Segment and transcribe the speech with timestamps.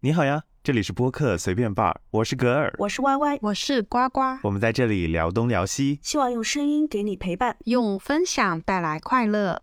[0.00, 9.60] 你好呀，这里是播客随便 bar，我是格尔，我是歪歪我是呱呱，我们在这里聊东聊西，希望用声音给你陪伴，用分享带来快乐。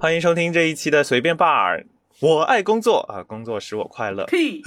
[0.00, 1.84] 欢迎收听这一期的随便 bar。
[2.20, 4.26] 我爱工作啊，工作使我快乐。
[4.26, 4.62] 屁！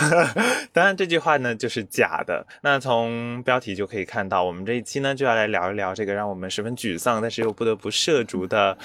[0.72, 2.46] 当然这句话呢就是假的。
[2.62, 8.78] 那从标题就可以看到，我们这一期呢就要来聊一聊这个让我们十分沮丧，但是又不得不涉足的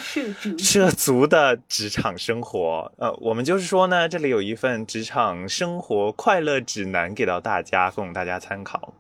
[0.58, 2.92] 涉足的职场生活。
[2.98, 8.94] 呃，我们就是说呢，这里有一份职场生活快乐指南给到大家，供大家参考。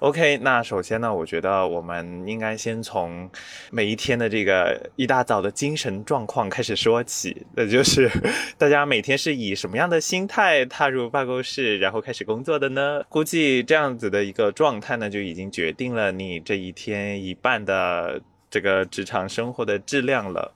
[0.00, 3.30] OK，那首先呢，我觉得我们应该先从
[3.70, 7.46] 每一天的这个一大早的精神状况开始说起。
[7.54, 8.10] 那就是
[8.58, 13.02] 大家每天是以什么样的心态踏入办公室，然后开始工作的呢？
[13.08, 18.20] 估计这样子的一个状态呢，就已经决定了你这一天一半的
[18.50, 20.52] 这个职场生活的质量了。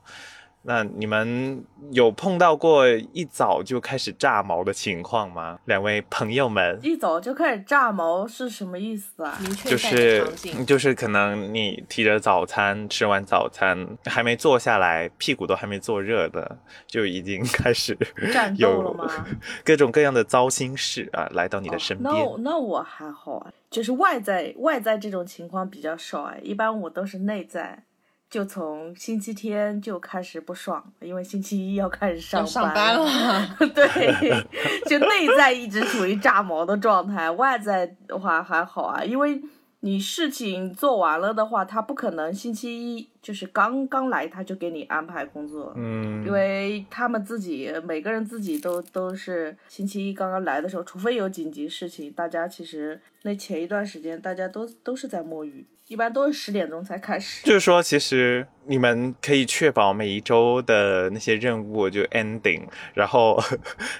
[0.68, 5.58] 那你们有碰到过一早就开始炸毛的情况吗？
[5.64, 9.40] 两位朋友们，一早就开始炸毛是什么意思啊？
[9.64, 10.22] 就是
[10.66, 17.96] 就是可能你提着早餐，吃完早餐还没坐下来，屁股都还没坐热的，就已经开始
[18.30, 19.26] 战斗了吗？
[19.64, 22.14] 各种各样的糟心事啊，来到你的身边。
[22.14, 27.84] 那那我还好啊，就是外在外在这种情况比较少哎，一般我都是内在。
[28.30, 33.56] 就从星期天就开始不爽，因为星期一要开始上上班了。
[33.74, 34.46] 对，
[34.86, 39.40] 就内在一直处于炸毛的状态，外在的话还好啊，因为
[39.80, 55.66] 你事情做完了的话，他不可能星期一就是刚刚来他就给你安排工作，嗯，因为他们自己每个人自己都都是星期一刚刚来的时候，除非有紧急事情，大家其实那前一段时间大家都都是在摸鱼。
[55.88, 57.44] 一般都是十点钟才开始。
[57.44, 62.62] 就是说，其实你们可以确保每一周的那些任务就 ending，
[62.94, 63.42] 然后，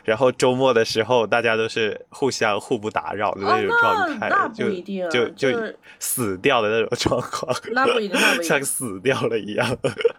[0.05, 7.55] 然后周末的时候大家都是互相互不打扰的那种状态，就就就死掉的那种状况。
[7.73, 9.77] 那不一定，那不一 定，像死掉了一样。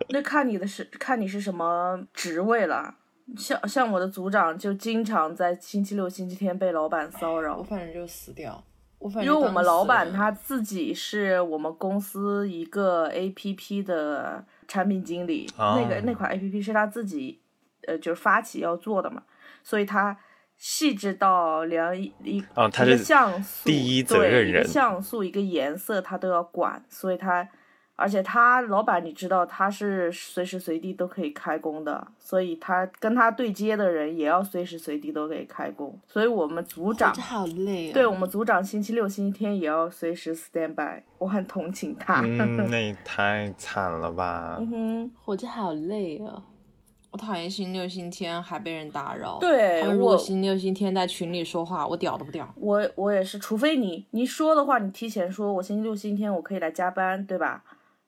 [0.10, 2.96] 那看你的是看你是什么职位了。
[3.38, 7.58] 像像我的组长就经常在星期六、星期天被老板骚扰。
[7.58, 8.64] 我反正就死掉。
[9.22, 17.40] 因为我们老板他自己是我们公司一个 A P P 的产品经理，那个那款 A P P 是他自己，
[17.88, 19.24] 呃，就是发起要做的嘛，
[19.64, 20.18] 所以他
[20.58, 27.48] 细致到连一一个像素，第一责任人，像素一个颜色他都要管，所以他。
[28.00, 36.00] 而且他老板，你知道他是随时随地都可以开工的，所以他跟他对接的人也要随时随地都可以开工。
[36.08, 37.94] 所以我们组长好累啊！
[37.94, 42.22] 对我们组长星期六、星期天也要随时 stand by，我很同情他。
[42.24, 44.56] 嗯， 那也太惨了吧！
[44.60, 46.42] 嗯哼，活着好累啊！
[47.12, 49.40] 我讨厌星期六、星期天还被人打扰。
[49.40, 52.48] 对，如果星期六、星期天在群里说话，我屌都不屌。
[52.56, 57.64] 我我也是，除非你你说的话，你提前说，我星期六、星期天我可以来加班，对吧？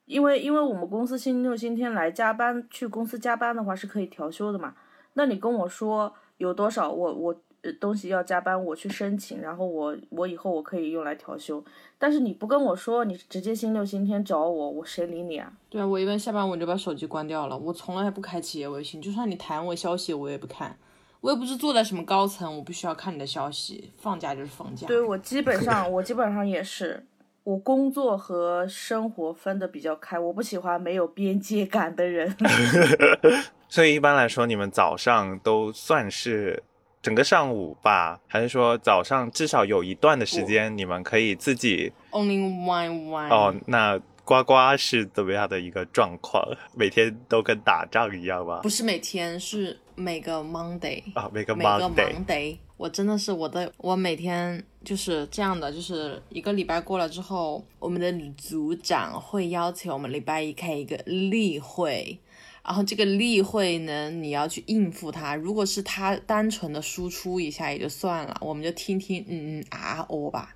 [0.06, 4.74] 因为因为我们公司星期六、星期天来加班，去公司加班的话是可以调休的嘛。
[5.14, 7.36] 那你跟我说有多少，我我
[7.80, 11.64] 东西要加班，我去申请，然后我我以后我可以用来调休。
[11.98, 15.54] 但是你不跟我说，你直接星期六、星期天找我，我谁理你啊？
[15.70, 20.76] 对啊，我一般下班我就把手机关掉了，我从来不开企业微信，就算你弹我消息我也不看，
[21.20, 24.88] 我也不是坐在什么高层，我不需要看你的消息，放假就是放假。
[24.88, 27.06] 对我基本上我基本上也是。
[27.44, 32.36] 我工作和生活分得比较开，我不喜欢没有边界感的人。
[33.68, 36.62] 所以一般来说，你们早上都算是
[37.02, 43.30] 整个上午吧，还是说早上至少有一段的时间你们可以自己？Only one one。
[43.30, 46.46] 哦，那呱呱是怎么样的一个状况？
[46.76, 48.60] 每天都跟打仗一样吗？
[48.62, 52.58] 不是每天，是每个 Monday 啊，每个 Monday。
[52.82, 62.18] 我真的是我的，我每天就是这样的，就是一个礼拜过了之后，我们的组长会邀请我们礼拜一开一个例会，
[62.66, 65.36] 然后这个例会呢，你要去应付他。
[65.36, 70.56] 如果是他单纯的输出一下也就算了，我们就听听嗯嗯啊哦吧。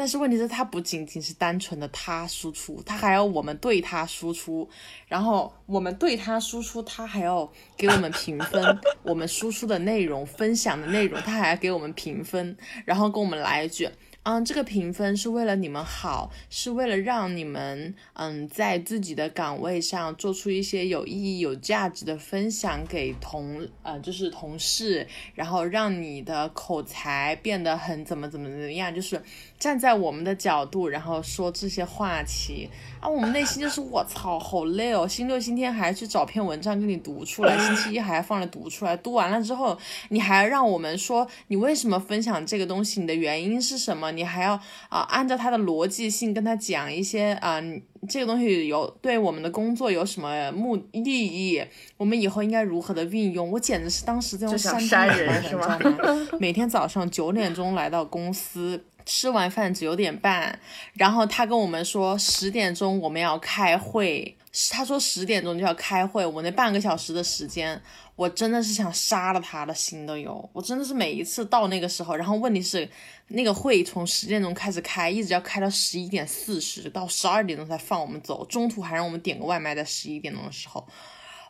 [0.00, 4.66] 但是问题是，他不仅仅是单纯的他输出，他还要我们对他输出，
[5.06, 12.56] 然后我们对他输出，他还要给我们评分，我们输出的内容、分享的内容，他还要给我们评分，
[12.86, 13.90] 然后跟我们来一句。
[14.22, 29.20] 嗯，这个评分是为了你们好，是为了让你们嗯在自己的岗位上做出一些有意义、有价值的分享给同呃就是同事，然后让你的口才变得很怎么怎么怎么样，就是
[29.58, 32.68] 站在我们的角度，然后说这些话题
[33.00, 39.78] 啊，我们内心就是我操，好累哦，星期六星期天还去找篇文章给你读出来，星期一还要放着读出来，读完了之后，
[40.10, 44.09] 你还让我们说你为什么分享这个东西，你的原因是什么？
[44.10, 44.52] 你还要
[44.88, 47.60] 啊，按照他的逻辑性跟他讲一些啊，
[48.08, 51.62] 这个东西有对我们的工作有什么目利益？
[51.96, 53.50] 我们以后应该如何的运用？
[53.50, 55.78] 我简直是当时在用山山人，是吗？
[56.38, 60.58] 每天早上九点钟来到公司，吃完饭九点半，
[60.94, 64.36] 然后他跟我们说十点钟我们要开会，
[64.70, 67.80] 他说十点钟就要开会，我那半个小时的时间。
[68.20, 72.86] 我真的是想杀了他的心都有，我真的是每一次到那个时候，然后问题是，
[73.28, 80.86] 那个会从十点钟开始开，一直要开到十一点四十，到十二点钟才放我们走，中途还让我们点个外卖，在十一点钟的时候。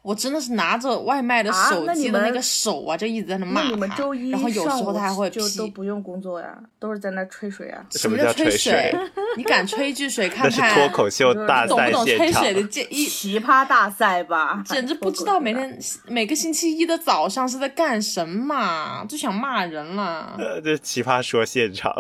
[0.02, 3.87] 我真的是拿着外卖的手机的那个手啊，就一直在那骂他。
[4.31, 7.85] 然后有时候他还会就都不用工作呀，都是在那吹水啊。
[7.93, 8.94] 什么叫吹水？
[9.37, 10.75] 你敢吹一句水 看看？
[10.75, 14.62] 脱口秀大赛懂不懂吹水的这一奇葩大赛吧？
[14.67, 20.37] 简直不知道每天每个星期一的早上是在干什么，就想骂人了。
[20.64, 21.94] 这奇葩说现场，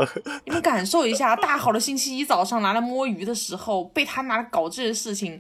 [0.46, 5.38] 你们感受一下，大好的星期一早上拿来摸鱼的时候，被他拿来搞这些事情。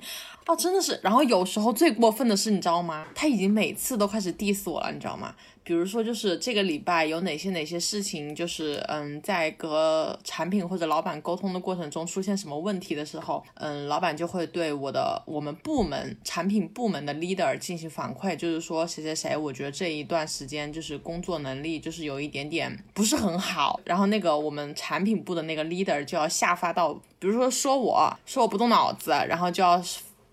[0.50, 3.06] 哦，真的是，然后有时候最过分的是，你知道吗？
[3.14, 5.32] 他已经每次都开始 diss 我了，你知道吗？
[5.62, 29.80] 比如说，就是这个礼拜有哪些哪些事情，就是嗯，在和产品或者老板沟通的过程中出现什么问题的时候，嗯，老板就会对我的我们部门产品部门的 leader 进行反馈，就是说谁谁谁，我觉得这一段时间就是工作能力就是有一点点不是很好，然后那个我们产品部的那个 leader 就要下发到，比如说说我说我不动脑子，然后就要。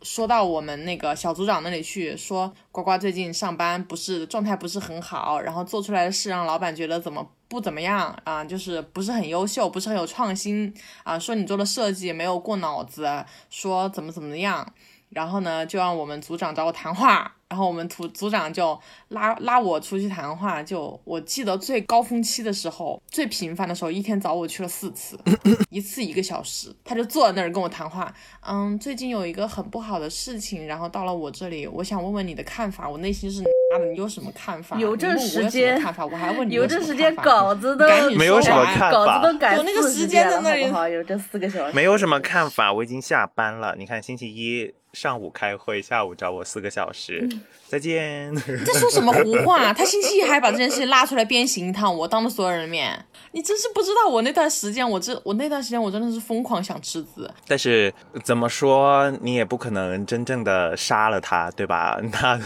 [0.01, 10.73] 说到我们那个小组长那里去，说呱呱最近上班不是状态不是很好，然后做出来的事让老板觉得怎么不怎么样啊，就是不是很优秀，不是很有创新
[11.03, 14.73] 啊，说你做的设计没有过脑子，说怎么怎么样，
[15.09, 17.36] 然后呢就让我们组长找我谈话。
[17.49, 18.77] 然后我们组组长就
[19.09, 25.17] 拉拉我出去谈话，就我记得最高峰期的时候，最频繁的时候，一天找我去了四次，
[25.71, 28.13] 一次一个小时，他就坐在那儿跟我谈话。
[28.41, 32.89] 嗯，最近有一个很不好的事情，然后到了我这里，我想问问你的看法。
[32.89, 33.41] 我内心是
[33.71, 34.77] 妈的，你有什么看法？
[34.77, 43.73] 有这时间看法，我还问你有这时间，稿子都没有什么看法，稿子都改有那个时间在那里，有这四个小时，没有什么看法，我已经下班了。
[43.77, 44.73] 你看星期一。
[44.93, 47.29] 上午开会，下午找我四个小时，
[47.67, 48.33] 再见。
[48.65, 49.73] 在说什么胡话？
[49.73, 57.29] 他星期一还把这件事情拉出来鞭刑一趟，我当着所有人的面，你真是不知道我那段时间，我这我那段时间我真的是疯狂想吃子。
[57.45, 57.93] 但是
[58.23, 61.99] 怎么说，你也不可能真正的杀了他，对吧？
[62.13, 62.39] 那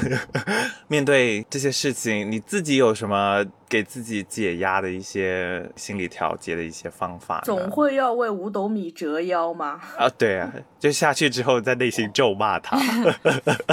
[0.88, 3.46] 面对这些事情，你自己有什么？
[3.72, 9.80] 给自己解压的一些心理调节的一些方法，总会要为五斗米折腰吗？
[9.98, 12.78] 啊，对啊，就下去之后在内心咒骂他。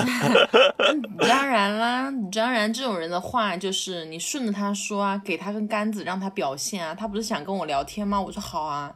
[1.19, 6.95] 当然啦，当然这种人的话就是你顺着他说啊，给他根杆子让他表现啊。
[6.95, 8.21] 他不是想跟我聊天吗？
[8.21, 8.95] 我说好啊。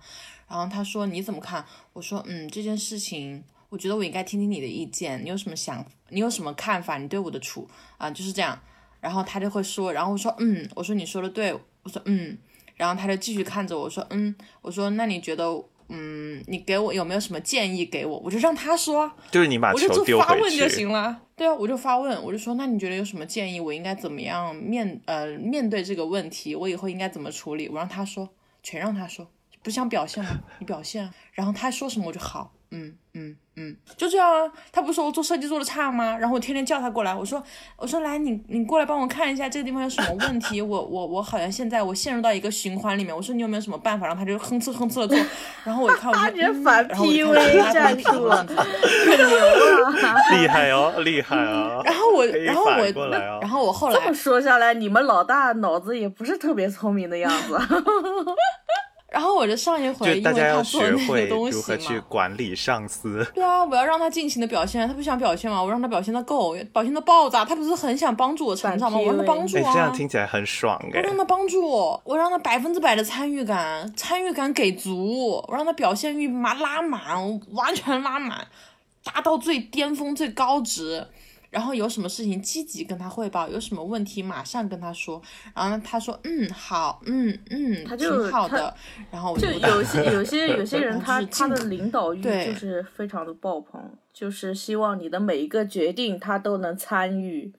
[0.48, 1.64] 然后他说你怎么看？
[1.94, 6.96] 我说嗯，这件事情我觉得我应该听听你的意见，你有什么想，你有什么看法？
[6.96, 8.56] 你对我的处啊就是这样。
[9.02, 12.38] 然后他就会说，然后我说，嗯，我说你说的对，我说嗯，
[12.76, 15.44] 然后他就继续看着我说，嗯，我说那你觉得，
[15.88, 18.18] 嗯，你给我有没有什么建议给我？
[18.20, 21.20] 我就让他说，就是你把球丢发问就行了。
[21.34, 23.58] 对啊，我就发问，我就说，那你觉得有什么建议？
[23.58, 26.54] 我应该怎么样面呃面对这个问题？
[26.54, 27.68] 我以后应该怎么处理？
[27.68, 28.28] 我让他说，
[28.62, 29.28] 全让他说，
[29.64, 30.40] 不想表现吗？
[30.60, 33.36] 你表现，然后他说什么我就好，嗯嗯。
[33.56, 34.50] 嗯，就这样啊。
[34.72, 36.16] 他不是说我做设计做的差吗？
[36.16, 37.42] 然后我天天叫他过来，我说，
[37.76, 40.62] 我说来，你你过来帮我看一下这个地方有什么问题。
[40.62, 43.14] 我我我好像现在我陷入到一个循环里面。
[43.14, 44.06] 我说你有没有什么办法？
[44.06, 45.18] 然后他就哼哧哼哧的做。
[45.64, 48.46] 然后我一看，我就 反 PUA 战术了！
[50.32, 51.80] 厉害哦，厉害啊！
[51.84, 53.08] 然后我，然后我，
[53.40, 57.58] 然后我后来这么说下来，你们老大脑子也不是特别聪明的样子。
[59.12, 61.60] 然后我就上一回，因为他做那个东西嘛。
[61.60, 63.24] 如何去管理上司？
[63.34, 67.44] 对啊，我要让他尽情的表现，他不想表现嘛，我让他表现的够，表现的爆炸。
[67.44, 68.98] 他不是很想帮助我成长吗？
[68.98, 69.70] 我让他帮助啊。
[69.72, 71.00] 这样听起来很爽哎。
[71.00, 78.46] 我让他帮助我，我让他百分之百的参与感，参与感给足，我让他表现欲满拉满，完全拉满，
[79.04, 81.06] 达到最巅峰最高值。
[81.52, 85.20] 然后有什么事情积极跟他汇报，有什么问题马上跟他说。
[85.54, 88.74] 然后呢，他说嗯好，嗯嗯，他就挺好的。
[89.10, 93.78] 然后我就有些有些 有些人他他的领导欲就是非常的爆棚，
[94.12, 97.52] 就是希望你的每一个决定他都能参与，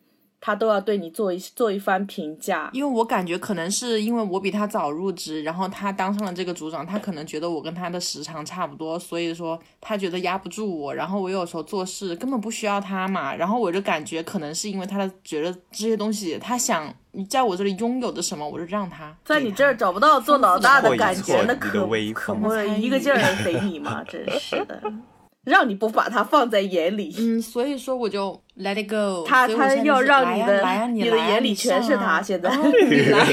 [0.46, 2.70] 他都要对你做一做一番评价。
[2.74, 10.94] 因为我感觉可能是因为我比他早入职，然后他当上了这个组长，他可能觉得我跟他的时长差不多，所以说他觉得压不住我。
[10.94, 24.04] 然后我有时候做事根本不需要他嘛，然后我就感觉可能是因为他的觉得这些东西他想你在我这里拥有的什么，我就让他在你这儿找不到做老大的感觉，那可可不一个劲儿的逮你吗？
[24.04, 24.82] 真是的，
[25.46, 27.16] 让你不把他放在眼里。
[27.18, 32.50] 嗯，所以说我就 let it go 他他要让你的你你的眼里全是他，现在。
[32.50, 32.54] 哦
[32.90, 33.28] 你来，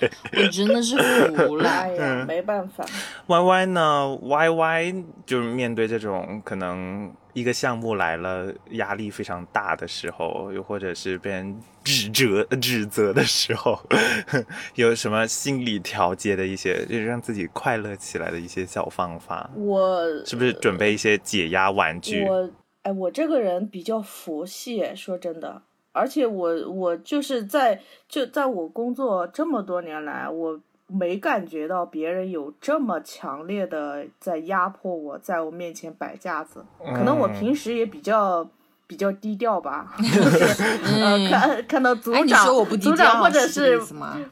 [0.36, 0.96] 我真的是
[1.32, 1.68] 服了。
[1.68, 2.84] 哎呀，没办法
[3.26, 13.78] ，Y Y 呢？Y Y 就是面对这种可能一个项目来了，压力非常大的时候，又或者是被人指责指责的时候，
[14.74, 19.48] 有什么心理调节的一些，就是让自己快乐起来的一些小方法？
[19.54, 22.24] 我是不是准备一些解压玩具？
[22.24, 22.50] 我
[22.84, 25.60] 哎，我这个人比较佛系，说真的，
[25.92, 36.64] 而且我我就是在就在我工作这么多年来，我没感觉到别人有这么强烈的在压迫我，在我面前摆架子。
[36.78, 38.48] 可能我嗯平时也比较。
[38.86, 40.44] 比较低调吧， 就是
[40.84, 42.46] 呃，看看到组长、
[42.78, 43.80] 组长或者是？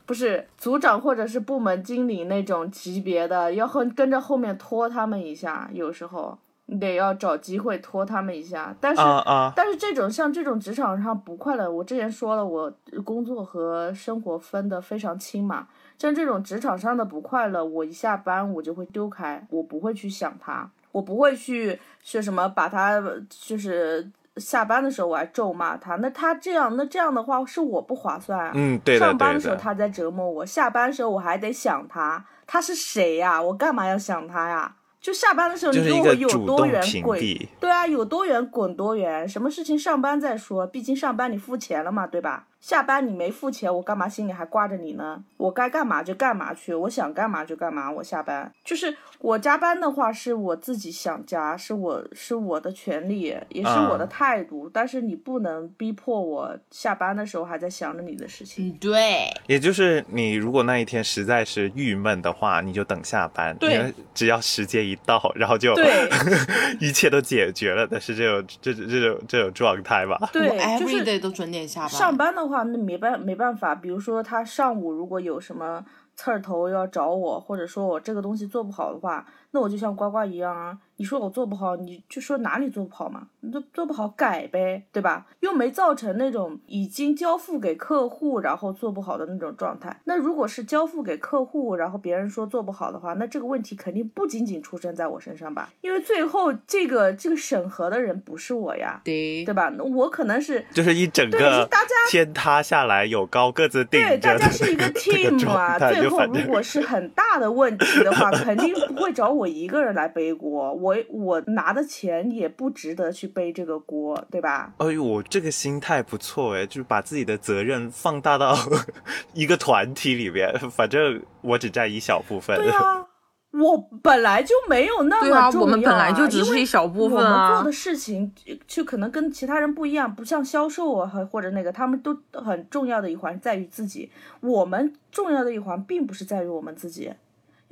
[0.05, 6.39] 不是组长或者是部门经理那种级别的，要后跟着后面拖他们一下，有时候
[6.73, 8.75] 你得要找机会拖他们一下。
[8.81, 12.73] 但是、啊啊，但是这种像这种职场上不快乐，我之前说了，我
[13.05, 15.69] 工作和生活分得非常清嘛。
[15.99, 24.11] 像这种职场上的不快乐，我一下班我就会丢开，我不会去想他，我不会去是什么把他就是。
[24.39, 28.51] 下班的时候我还咒骂他，那他这样，那这样的话是我不划算啊。
[28.55, 33.43] 嗯，对的上班的，的时候他在折磨我，下班的时候我还得想他，他是谁呀？
[33.43, 34.75] 我干嘛要想他呀？
[35.03, 37.19] 就下班的时候你跟我有多远滚，
[37.59, 42.47] 对啊，有多远滚多远，什么事情上班再说，毕竟上班你付钱了嘛，对吧？
[42.63, 45.23] 下班你没付钱，我干嘛心里还挂着你呢？
[45.37, 47.91] 我该干嘛就干嘛去，我想干嘛就干嘛。
[47.91, 54.71] 我下班就是我加班的话，是我自己想加，是我是我的权利，也是我的嗯态度。
[54.73, 58.69] 但是你不能逼迫我下班的时候还在想着你的事情。
[58.69, 66.09] 嗯，对，也就是你如果那一天实在是郁闷的话，你就等下班，对只要时间一到，然后就对
[66.79, 70.31] 一切都解决了的是这种这这这种这种状态吧？
[70.33, 71.91] 对，就是 every day 都准点下班。
[71.91, 85.27] 上班的话，那没办没办法，比如说他上午如果有什么刺儿头要找我，或者说我这个东西做不好的话，那我就像呱呱一样啊，你说我做不好，你就说哪里做不好嘛，你做做不好改呗，对吧？
[85.41, 90.01] 又没造成那种已经交付给客户然后做不好的那种状态。
[90.05, 95.71] 那如果是交付给客户，然后别人说做不好的话，那这个问题肯定不仅仅出生在我身上吧？
[95.81, 99.69] 因为最后这个这个审核的人不是我呀，对对吧？
[99.77, 105.77] 那我可能是就是一整对个是大家天塌下来有高个子顶对，大家是一个 team 啊。
[105.81, 110.73] 最后如果是很大的问题的话，肯定不会找我一个人来背锅。
[110.75, 114.73] 我我拿的钱也不值得去背这个锅，对吧？
[114.79, 118.57] 哎呦，我这个心态不错哎，就是把自己的责任放大到
[119.35, 122.57] 一个团体里边，反正我只占一小部分。
[122.57, 123.07] 对啊。
[123.53, 134.11] 我本来就没有那么重要、我们本来就只是一小部分啊我们做的事情就就可能跟其他人不一样，不像销售啊和或者那个，他们都很重要的一环在于自己。
[134.41, 137.13] 我们重要的一环并不是在于我们自己，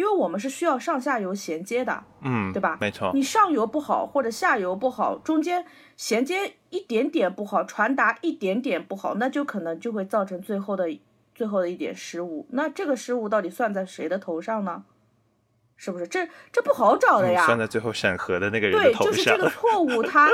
[0.00, 2.02] 因为我们是需要上下游衔接的。
[2.23, 2.78] 嗯，对吧？
[2.80, 10.88] 没错，你上游不好或者下游不好，中间衔接一点点不好，传达一点点不好，那就可能就会造成最后的
[11.35, 12.47] 最后的一点失误。
[12.52, 14.85] 那这个失误到底算在谁的头上呢？
[15.76, 16.09] 是不是？
[16.09, 17.45] 这这不好找的呀。
[17.45, 19.37] 嗯算在最后审核的那个人的对，就是这。
[19.37, 20.30] 个 错误，它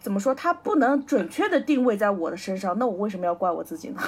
[0.00, 0.34] 怎么说？
[0.34, 4.00] 它不能准确的定位在我的身上，那我为什么要怪我自己呢？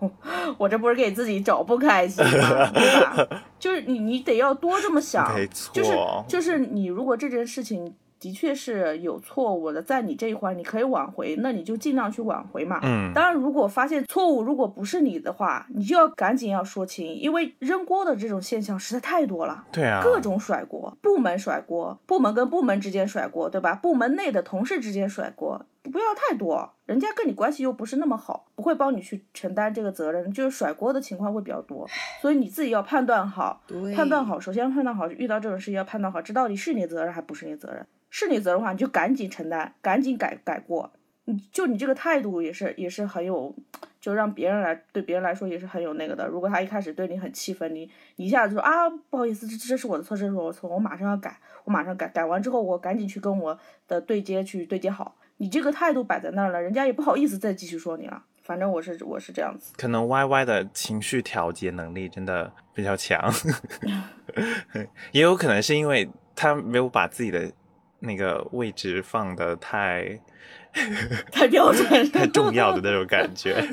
[0.58, 2.70] 我这不是给自己找不开心吗？
[2.72, 3.42] 对吧？
[3.58, 5.96] 就是你，你得要多这么想没，错就是
[6.28, 7.94] 就是你，如果这件事情。
[8.20, 12.80] 的确是有错误的，在你这一环你可以挽回，那你就尽量去挽回嘛。
[12.82, 19.64] 嗯当然，如果发现错误如果不是你的话，你就要赶紧要说清，因为扔锅的这种现象实在太多了。
[19.72, 23.74] 对啊，各种甩锅，部门甩锅，部门跟部门之间甩锅，对吧？
[23.74, 31.86] 部门内的同事之间甩锅，不要太多，人家跟你关系又不是那么好，不会帮你去承担这个责任，就是甩锅的情况会比较多，
[32.20, 33.62] 所以你自己要判断好，
[33.94, 40.92] 判断好，首先判断好，遇到这种事情要判断好，这到底是你的责任还不是你的责任，是你责任的话，你就赶紧承担，赶紧改改过。
[41.24, 43.54] 你就你这个态度也是也是很有，
[44.00, 46.26] 就让别人来对别人来说也是很有那个的。
[46.26, 55.16] 如果他一开始对你很气愤，你你一下子说啊不好意思，这这是我的错，这是我的错，我马上要改，我马上改，改完之后我赶紧去跟我的对接去对接好。
[55.36, 58.24] 你这个态度摆在那儿了，人家也不好意思再继续说你了。
[58.42, 63.30] 反正我是我是这样子，可能 Y Y 的情绪调节能力真的比较强，
[65.12, 67.52] 也有可能是因为他没有把自己的
[68.00, 70.20] 那个位置放的太
[71.32, 73.54] 太标准、 太重要的那种感觉。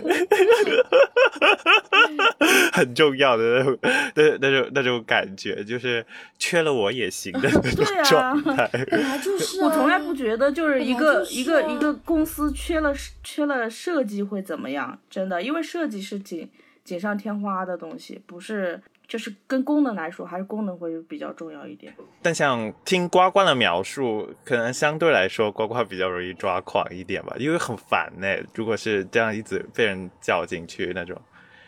[2.71, 3.77] 很重要的那种、
[4.15, 6.05] 那那种、那种感觉，就是
[6.37, 8.69] 缺了我也行的那种状态。
[8.89, 16.49] 本来就是，我从来不觉得就是一个一个一个公司缺了缺了设计会怎么样，真的，因为设计是锦
[16.83, 21.93] 锦上添花的东西，不是就是跟功能来说，还是功能会比较重要一点。
[22.21, 28.27] 但像听呱呱的描述，可能相对来说呱呱比较容易抓狂一点吧，因为很烦呢。
[28.53, 31.19] 如果是这样一直被人叫进去那种。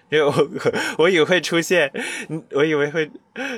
[0.09, 0.33] 因为我
[0.97, 1.91] 我以为会出现，
[2.51, 3.09] 我以为会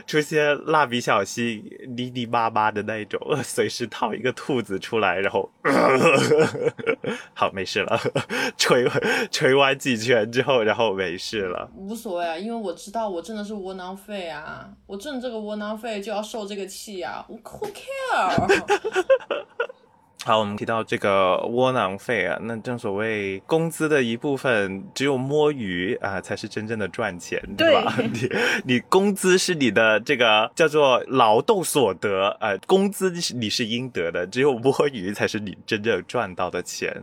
[0.08, 1.64] 出现蜡笔小新
[1.96, 5.50] 泥泥巴巴的那种，随时套一个兔子出来，然后
[7.34, 8.00] 好没事了，
[8.58, 8.90] 捶
[9.30, 18.50] 捶完几拳之后，然后没事了，无所谓啊，因为我知道我挣的是窝囊费啊，我挣这个窝囊费就要受这个气啊，我 who care。
[20.26, 27.96] 好，我们提到这个窝囊废啊，那正所谓工资的一部分，只有摸鱼啊才是真正的赚钱，对吧？
[27.98, 28.30] 你
[28.76, 36.94] 你工资是你的这个叫做劳动所得啊，工资你是应得的，只有摸鱼才是你真正赚到的钱。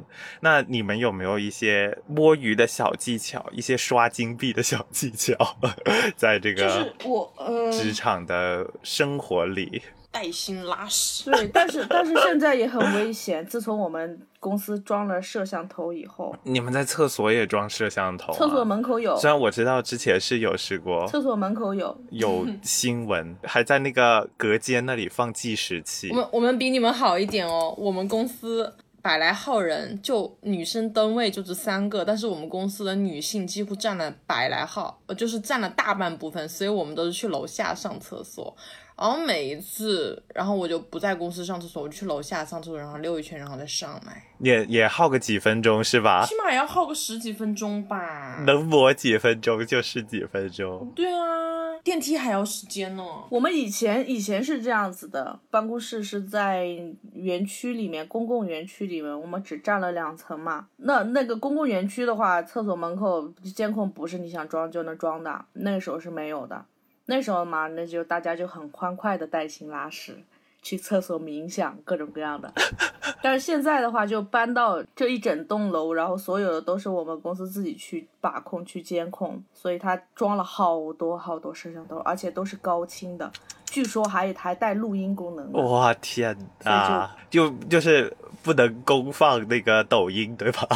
[0.40, 5.56] 那你们有没有一些摸鱼的小技巧，一些刷金币的小技巧，
[6.16, 9.80] 在这个我呃职场的生活里？
[10.16, 11.30] 带薪拉屎。
[11.30, 13.44] 对，但是但是现在也很危险。
[13.44, 18.32] 自从我们公司装了摄像头以后，你们在厕所也装摄像头？
[18.32, 19.14] 厕所门口有。
[19.18, 21.06] 虽然我知道之前是有试过。
[21.06, 26.08] 厕所门口有有 新闻，还在那个隔间那里放计时器。
[26.08, 27.74] 我们我们比你们好一点哦。
[27.76, 38.56] 我们公司百来号人，就女生灯位就这三个，但是我们公司的女性几乎占了百来号，呃，就是占了大半部分，所以我们都是去楼下上厕所。
[38.98, 44.22] 然后每一次，然后我就不在公司上厕所，我就去楼下上厕所，然后溜一圈，然后再上来。
[44.38, 46.24] 也也耗个几分钟是吧？
[46.26, 48.42] 起码也要耗个十几分钟吧。
[48.46, 50.90] 能磨几分钟就是几分钟。
[50.94, 53.04] 对啊，电梯还要时间呢。
[53.30, 56.66] 我们以前以前是这样子的，办公室是在
[57.12, 60.68] 园区里面，公共园区里面，我们只占了两层嘛。
[60.78, 66.64] 那那个公共园区的话，厕所门口监控不是你想装就能装的，那个时候是没有的。
[67.06, 70.16] 那时候嘛，那就大家就很欢快的带薪拉屎，
[70.60, 72.52] 去厕所冥想，各种各样的。
[73.22, 83.30] 但是现在的话，就搬到这一整栋楼，然后所有的都是我们公司自己去把控、去监控，所以它装了好多好多摄像头，而且都是高清的，
[83.64, 85.52] 据说还有台带录音功能。
[85.52, 87.08] 哇天呐！
[87.30, 90.66] 就就是不能公放那个抖音，对吧？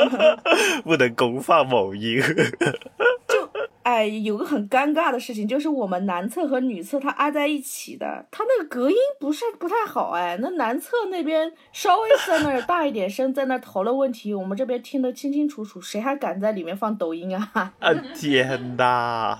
[0.84, 2.22] 不能公放某音。
[3.86, 10.36] 哎，有个很尴尬的事情，就是我们男厕和女厕它挨在一起的，它那个隔音不是不太好哎。
[10.40, 17.72] 那男厕那边稍微在那儿大一点声，在那儿讨论问题，我们这边听得清清楚楚，谁还敢在里面放抖音啊？
[17.78, 19.38] 啊天哪！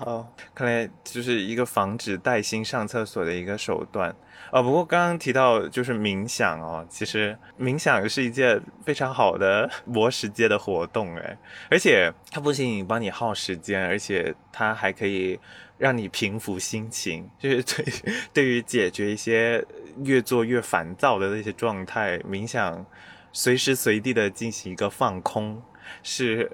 [0.55, 4.15] 看来就是一个防止带薪上厕所的一个手段。
[4.51, 11.37] 啊，不过刚刚提到就是冥想哦，其实冥想是一件非常好的磨时间的活动哎，
[11.71, 15.39] 而且它不仅仅帮你耗时间，而且它还可以
[15.79, 17.85] 让你平复心情，就是对
[18.33, 19.65] 对于解决一些
[20.05, 22.87] 越做越烦躁的那些状态，冥想
[23.33, 25.61] 随时随地的进行一个放空，
[26.03, 26.51] 是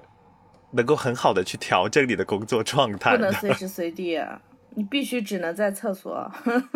[0.71, 3.17] 能够很好的去调整你的工作状态。
[3.17, 4.19] 不能随时随地。
[4.75, 6.31] 你必须只能在厕所，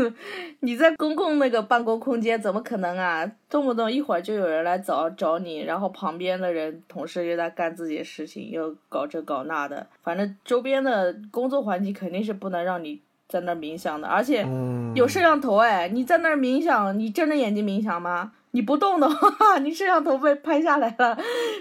[0.61, 3.31] 你在公共那个办公空间怎么可能啊？
[3.49, 14.47] 动不动一会儿就有人来找找你，然后旁边的人同事又在干自己的事情，又搞这搞那的，反正周边的工作环境肯定是不能让你在那冥想的，而且
[14.95, 18.33] 有摄像头哎，你在那冥想，你睁着眼睛冥想吗？
[18.57, 21.15] 你不动的话， 你摄像头被拍下来了，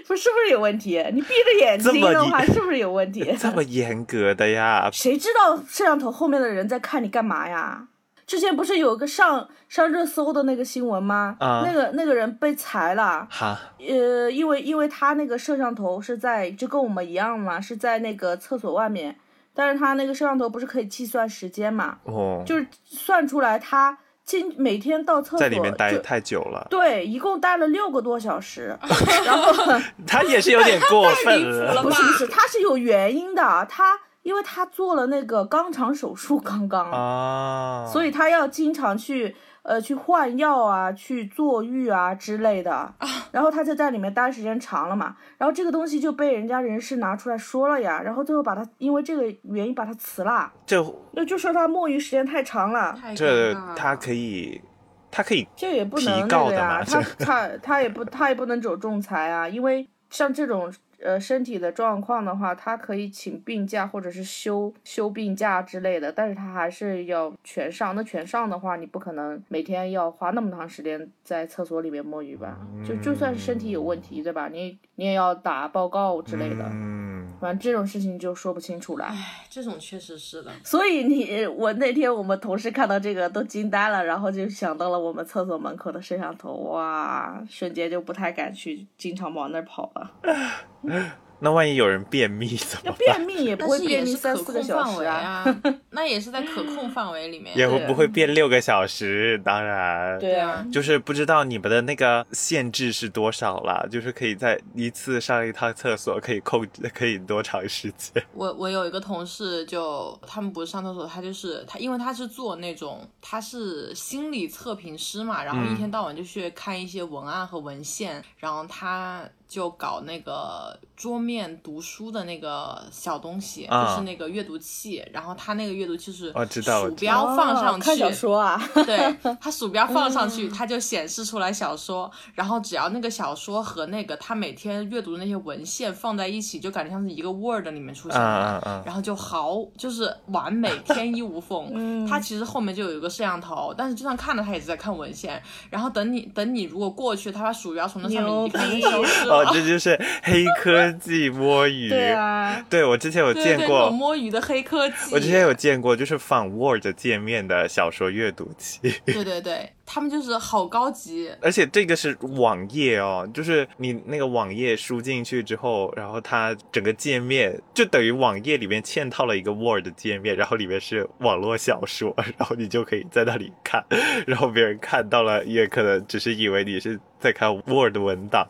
[0.06, 0.96] 说是不是有问题？
[1.12, 3.22] 你闭着眼睛的话，是不是有问题？
[3.38, 4.88] 这么严格的呀？
[4.90, 7.88] 谁知道摄像头后面的人在看你干嘛呀？
[8.26, 11.36] 之前不是有个上上热搜的那个新闻吗？
[11.38, 13.28] 啊，那个那个人被裁了。
[13.30, 19.14] 哈，呃，因为因为他那个摄像头是在就跟我们一样嘛，是在那个厕所外面，
[19.54, 21.98] 但是他那个摄像头不是可以计算时间嘛？
[22.04, 23.98] 哦，就是算出来他。
[24.26, 28.76] 今每天到厕所在里面待就太久了，对，一共待了六个多小时，
[29.24, 29.52] 然后
[30.04, 31.80] 他也是有点过分了。
[31.80, 39.36] 不是不是，他是有原因的，他因为他做了那个肛肠手术刚刚，啊，所以他要经常去
[39.66, 42.94] 呃去换药啊，去坐浴啊之类的，
[43.32, 54.62] 然后他就在里面待时间长了嘛，然后这个东西就被人家人事拿出来说了呀，然后最后把他因为这个原因把他辞了，这那就说他摸鱼时间太长了，这他可以，
[55.10, 67.94] 他可以这也不能那提告的个呀，嘛他他他也不他也不能走仲裁啊，因为像这种呃身体的状况的话，他可以请病假或者是休休病假之类的，但是他还是要全上。
[67.94, 72.58] 那全上的话，你不可能每天要花那么长时间在厕所里面摸鱼吧？
[72.86, 74.48] 就就算是身体有问题，对吧？
[74.48, 79.04] 你你也要打报告之类的，嗯，反正这种事情就说不清楚了。
[79.06, 80.50] 唉，这种确实是的。
[80.64, 90.10] 所以你我那天我们同事看到这个都惊呆了，然后就想到了我们厕所门口的摄像头，哇，瞬间就不太敢去，经常往那儿跑了。
[91.38, 92.96] 那万一有人便秘怎么办？
[92.98, 95.14] 便秘也不是会便秘也是可三四个小控范围时啊。
[95.16, 95.60] 啊，
[95.92, 97.54] 那也是在可控范围里面。
[97.54, 99.38] 也会不会变六个小时？
[99.44, 108.24] 当然，对啊，就是不知道你们的那个限制是多少了，就是可以在一次上一趟厕所可以控制可以多长时间？
[108.32, 138.58] 我我有一个同事就，他们不是上厕所，他就是他，因为他是做那种他是心理测评师嘛，然后一天到晚就去看一些文案和文献，然后他就搞那个桌面读书的那个小东西，啊就是那个阅读器，然后他那个阅读器是我知道鼠标放上去，哦看小说啊，对， 它鼠标放上去，它就显示出来小说，然后只要那个小说和那个他每天阅读的那些文献放在一起，就感觉像是一个 Word 里面出现嗯的。
[138.58, 141.70] 嗯嗯，然后就好，就是完美，天衣无缝。
[141.74, 145.40] 嗯它其实后面就有一个摄像头，但是就算看了它也是在看文献。
[145.70, 151.88] 然后等你等你如果过去，它把鼠标从那上面一看就消失哦。，这就是黑科技摸鱼。
[151.96, 154.94] 对啊，对我之前有见过种，摸鱼的黑科技。
[155.12, 161.30] 我之前有见过，就是仿 Word 界面的小说阅读器，对对对，他们就是好高级。
[161.40, 173.84] 而且这个是网页哦，就是你那个网页输进去之后，然后它整个界面就等于网页里面嵌套了一个 Word 界面，然后里面是网络小说，然后你就可以在那里看，
[174.26, 178.46] 然后别人看到了也可能只是以为你是在看 Word 文档。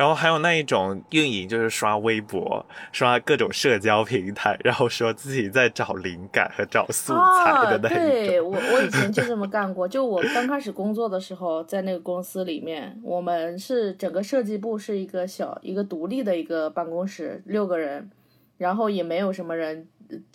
[0.00, 8.40] 然后还有那一种运营，就是刷微博、刷各种社交平台，然后说自己在找灵感和找素材，的那对。
[8.40, 9.86] 我我以前就这么干过。
[9.86, 18.10] 就我刚开始工作的时候，在那个公司里面，我们是整个设计部是一个小一个独立的一个办公室，六个人，
[18.56, 19.86] 然后也没有什么人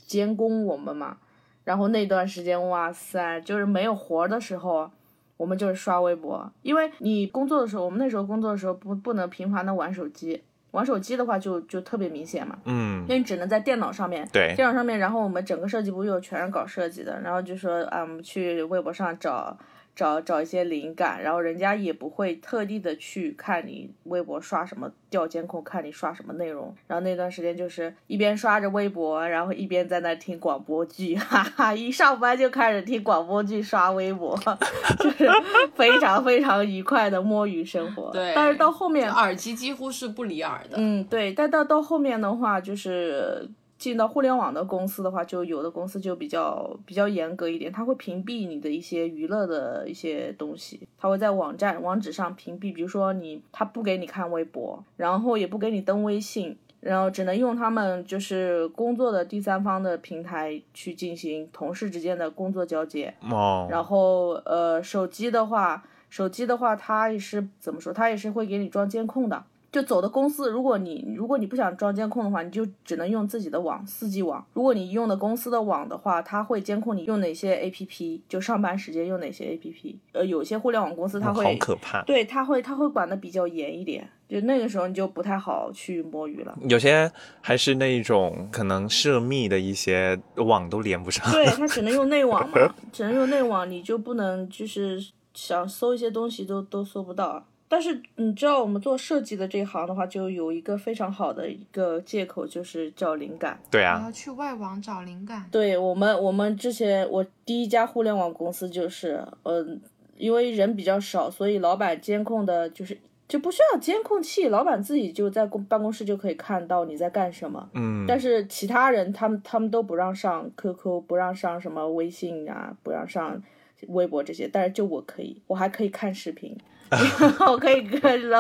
[0.06, 1.18] 监工我们嘛。
[1.64, 4.92] 然后那段时间，哇塞，就是没有活的时候，
[5.38, 14.28] 我们就是刷微博，因为你工作的时候，我们那时候工作的时候不不能频繁的玩手机，玩手机的话就就特别明显嘛，嗯因，为你只能在电脑上面。
[14.32, 19.58] 对，电脑上面，然后我们整个设计部又全是搞设计的，然后就说啊，我们去微博上找
[19.96, 26.76] 找找一些灵感，然后人家也不会特地的去看你微博刷什么调监控，看你刷什么内容。
[26.88, 34.38] 然后那段时间就是一边刷着微博，然后一边在那听广播剧，哈哈，一上班就开始听广播剧，刷微博，
[35.00, 35.30] 就是
[35.76, 38.12] 非常非常愉快的摸鱼生活。
[38.12, 40.76] 对但是到后面耳机几乎是不离耳的。
[40.78, 56.58] 嗯，对，但到到后面的话，就是进到互联网的公司的话，就有的公司就比较比较严格一点，它会屏蔽你的一些娱乐的一些东西，它会在网站网址上屏蔽，比如说你他不给你看微博，然后也不给你登微信。
[56.82, 67.92] 然后只能用他们就是工作的第三方的平台去进行同事之间的工作交接，哦，然后呃，手机的话，手机的话，它也是怎么说？
[67.92, 69.44] 它也是会给你装监控的。
[69.76, 74.46] 就走的公司，如果你如果你不想装监控的话，你就只能用自己的网，四 G 网。
[74.54, 79.96] 如果你用的公司的网的话，它会监控你用哪些 APP，就上班时间用哪些 APP。
[80.14, 82.02] 呃，有些互联网公司它会，好可怕。
[82.04, 84.10] 对，它会它会管的比较严一点。
[84.30, 86.58] 就那个时候你就不太好去摸鱼了。
[86.70, 87.12] 有些
[87.42, 91.30] 还是那一种可能涉密的一些网都连不上。
[91.34, 97.46] 对， 它只能用内网嘛，只能用内网，你就不能就是想搜一些东西都都搜不到。
[97.76, 103.60] 但是你知道，我们做设计的这一行的话，就有一个非常好的一个借口，就是找灵感。
[103.70, 105.46] 对啊，要去外网找灵感。
[105.52, 109.82] 对我们，我们之前我第一家互联网公司就是，嗯、
[110.16, 117.70] 因为人比较少，所以老板监控的就是就不需要监控器，老板自己就在公办公室就可以看到你在干什么。
[117.74, 123.44] 嗯，但是其他人他们他们都不让上 QQ，不让上什么微信啊，不让上
[123.88, 126.58] 微博这些，但是就我可以，我还可以看视频，
[127.52, 128.40] 我可以跟老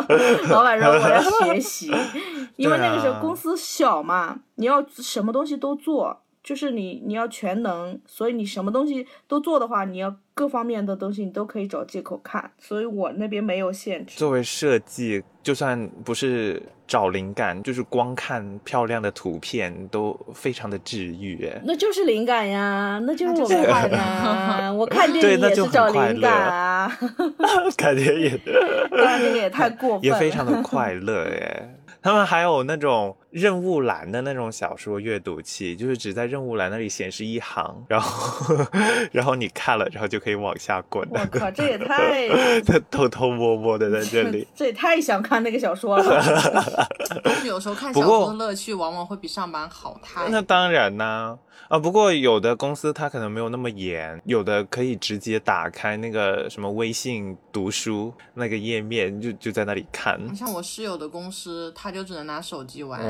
[0.49, 1.91] 老板说我要学习，
[2.57, 6.21] 因为那个时候公司小嘛，你要什么东西都做。
[6.45, 12.51] 就是你，你要全能，所以你什么东西都做的话，你要各方面的东西你都可以找借口看。
[12.59, 14.15] 所以我那边没有限制。
[14.19, 21.49] 作为设计，就算不是找灵感，就是光看漂亮的图片都非常的治愈。
[21.63, 23.97] 那就是灵感呀，那就是我快乐。
[24.77, 26.99] 我看电影也是找灵感啊，
[27.75, 28.39] 看电影，
[28.95, 31.69] 看电影也太过分了，也非常的快乐耶。
[32.05, 38.55] 他们还有那种任务栏的那种小说阅读器，就是只在任务栏那里显示一行，然后
[39.11, 41.03] 然后你看了，然后就可以往下滚。
[41.09, 42.29] 我靠，这也太
[42.91, 46.21] 偷偷摸摸的在这里， 这也太想看那个小说了。
[47.41, 50.29] 是有时候看小说的乐趣往往会比上班好太。
[50.29, 51.39] 那当然呢。
[51.67, 60.19] 啊，不过有的公司它可能没有那么严，有的可以直接打开那个什么微信读书那个页面，就就在那里看。
[60.29, 63.01] 你像我室友的公司，他就只能拿手机玩，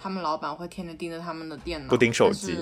[0.00, 2.56] 他们老板会天天盯着他们的电脑，不盯手机。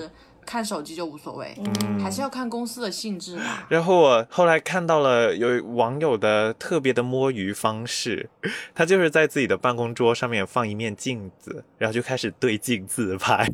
[0.49, 1.55] 看手机就无所谓，
[2.01, 3.63] 还是要看公司的性质吧。
[3.69, 8.27] 然后我后来看到了有网友的特别的摸鱼方式，
[8.73, 13.47] 他就是在自己的办公桌上面放一面镜子，然后就开始对镜自拍，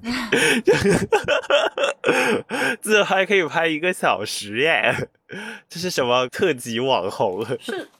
[2.80, 5.10] 自拍可以拍一个小时耶！
[5.68, 7.46] 这是什么特级网红？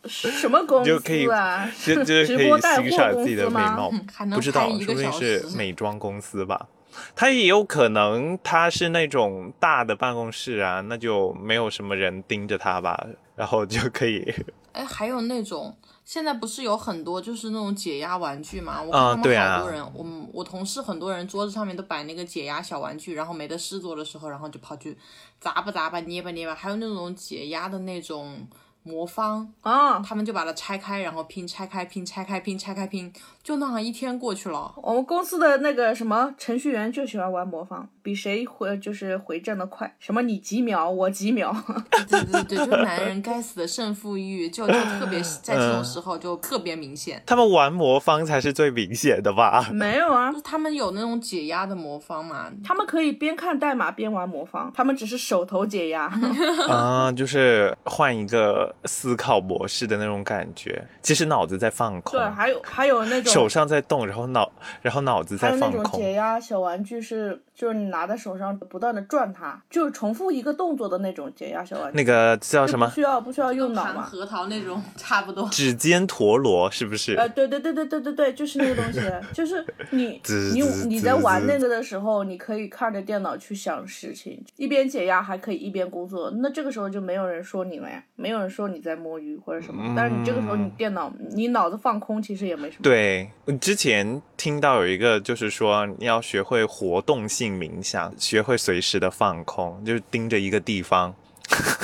[0.06, 1.70] 是什么公司啊？
[1.86, 3.92] 就就是可以欣赏自己的美貌，
[4.34, 6.70] 不知道说不定是美妆公司吧。
[7.16, 13.06] 他也有可能，他是那种大的办公室啊，那就没有什么人盯着他吧，
[13.36, 14.34] 然后就可以。
[14.74, 18.82] 哎，还有那种，现在不是有很多就是那种解压玩具嘛？
[18.82, 24.98] 我看他们好多人，我我同事很多人桌子上面都摆那个解压小玩具，然后没得事做的时候，然后就跑去
[25.40, 28.48] 砸吧砸吧，捏吧捏吧，还有那种解压的那种。
[28.88, 33.12] 魔方啊，他们就把它拆开，然后拼，拆开拼，拆开拼，拆开拼，
[33.46, 34.74] 就那样一天过去了。
[34.82, 39.96] 我们公司的那个什么程序员就喜欢玩魔方，比谁回就是回正的快。
[40.00, 41.56] 什么你几秒，我几秒。
[42.10, 47.22] 对对对，就男人该死的胜负欲，就就特别在这种时候就特别明显。
[47.28, 49.70] 他们玩魔方才是最明显的吧？
[49.72, 56.12] 没有啊，就他们有那种解压的魔方嘛，他们可以边看代码边玩魔方，他们只是手头解压。
[56.68, 58.74] 啊，就是换一个。
[58.86, 62.18] 思考模式的那种感觉，其实脑子在放空。
[62.18, 65.84] 对，还有还有那种手上在动，然后脑然后脑子在放空。
[65.84, 71.98] 那种解压小玩具是，就是你拿在手上不断的转它，就是重复一个动作的那种解压小玩具。
[71.98, 72.88] 那个叫什么？
[72.88, 74.02] 不需要不需要用脑吗？
[74.02, 75.48] 核桃那种 差不多。
[75.50, 77.16] 指尖陀螺是不是？
[77.16, 79.00] 呃，对对对对对对对，就是那个东西，
[79.32, 80.20] 就是你
[80.54, 89.26] 你你在玩那个的时候，你可以看着电脑去想事情，一边解压还可以一边工作，那这个时候就没有人说你了呀，没有人说你在摸鱼。
[89.46, 92.84] 或者什么，但是你这个时候你电脑你脑子放空，其实也没什么。
[92.84, 93.25] 对，
[93.60, 101.14] 之前听到有一个就是说你要学会活动性冥想，学会随时的放空，就是盯着一个地方，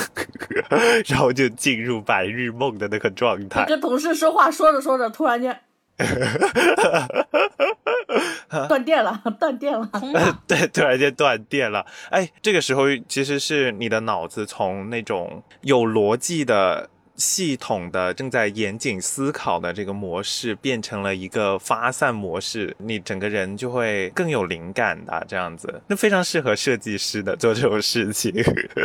[1.07, 3.65] 然后就进入白日梦的那个状态。
[3.65, 5.59] 跟同事说话说着说着，突然间
[8.67, 9.89] 断电了，断电了，
[10.47, 11.85] 对，突然间断电了。
[12.09, 16.89] 哎，这个时候其实是你的脑子从那种有逻辑的。
[17.21, 28.33] 系统的正在严谨思考的这个模式变成了一个发散模式，你整个人就会更有灵感的这样子，那非常适合设计师的做这种事情，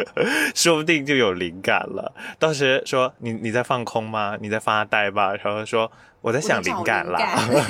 [0.55, 2.13] 说不定就有灵感了。
[2.39, 4.37] 当时说你你在放空吗？
[4.41, 5.35] 你在发呆吧？
[5.43, 5.91] 然后说。
[6.27, 7.21] 我在想灵感啦，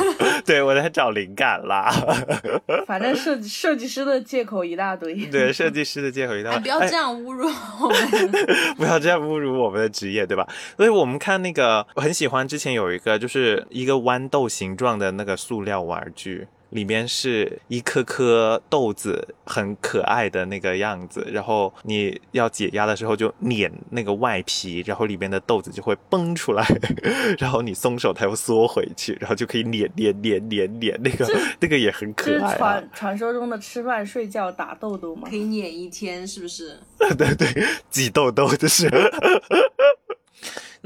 [0.46, 1.92] 对我在找灵感啦。
[2.88, 5.14] 反正设计设计师的借口一大堆。
[5.26, 6.60] 对，设计师的借口一大堆。
[6.60, 7.46] 不要这样侮辱
[7.82, 8.32] 我们，
[8.78, 10.48] 不要这样侮辱我们的职业，对吧？
[10.78, 16.48] 所以我们看那个，我很喜欢之前有一个，就是一个豌豆形状的那个塑料玩具。
[16.70, 21.26] 里面是一颗颗豆子，很可爱的那个样子。
[21.30, 26.66] 然后你要解压的时候，就碾那个外皮，然后里面的豆子就会崩出来。
[27.38, 31.00] 然后你松手，它又缩回去，然后就可以碾碾碾碾碾。
[31.02, 31.26] 那个
[31.60, 32.56] 那个也很可爱。
[32.56, 35.28] 传传说中的吃饭、睡觉、打豆豆吗？
[35.30, 36.78] 可以碾一天，是不是？
[36.98, 37.48] 对对，
[37.90, 38.90] 挤豆豆就是。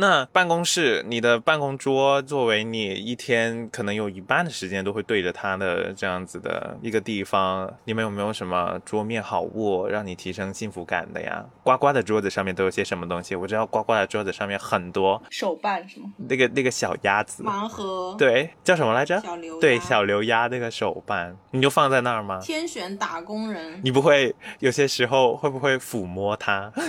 [0.00, 11.44] 那办公室，你的办公桌作为你一天可能有一半的时间都会对着它的这样子的一个地方，你们有没有什么桌面好物让你提升幸福感的呀？
[11.62, 13.36] 呱呱的桌子上面都有些什么东西？
[13.36, 16.06] 我知道呱呱的桌子上面很多手办是吗？
[16.16, 19.20] 那个那个小鸭子，盲盒，对，叫什么来着？
[19.20, 22.40] 小刘，对，小刘鸭那个手办，你就放在那儿吗？
[22.42, 26.72] 天选打工人，你不会有些时候会不会抚摸它？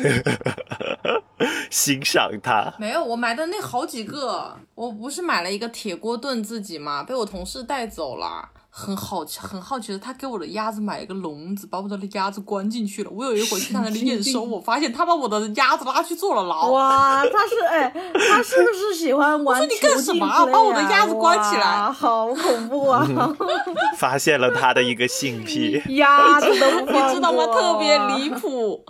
[1.70, 2.74] 欣赏它。
[2.78, 8.50] 没有，我买的那好几个，我不是买了一个铁锅炖自己嘛，被我同事带走了。
[8.74, 13.12] 很好奇，很好奇的，他给我的鸭子买了一个笼子，把我的鸭子关进去了。
[13.14, 16.70] 我有一回去他那里验收， 我发现他把我的鸭子拉去坐了牢。
[16.70, 19.46] 哇，他是哎，他是不是喜欢玩？
[19.46, 20.26] 我说你干什么？
[20.46, 23.06] 把我的鸭子关起来，好恐怖啊！
[24.00, 27.46] 发现了他的一个性癖， 鸭子都不你知道吗？
[27.48, 28.86] 特别离谱。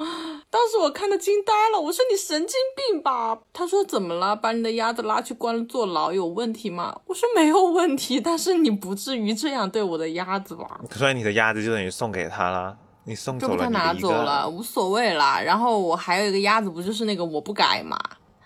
[0.52, 3.40] 当时我看的惊呆了，我说你神经病吧？
[3.54, 4.36] 他说怎么了？
[4.36, 7.00] 把你的鸭子拉去关坐牢有问题吗？
[7.06, 10.82] 我说没有问题，但是你不至于这样对我的鸭子吧？
[10.92, 15.40] 所以你的鸭子就等于送给他了，你送走了，他拿走了，无所谓啦。
[15.40, 17.98] 然后我还有一个鸭子，不就是那个我不改嘛？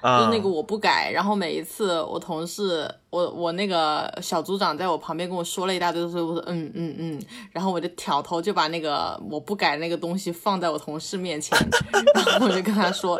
[0.06, 11.58] 就是那个我不改，然后每一次我同事，我我那个小组长在我旁边跟我说了一大堆，所以我说嗯嗯嗯，然后我就挑头就把那个我不改那个东西放在我同事面前，
[12.30, 13.20] 然后我就跟他说，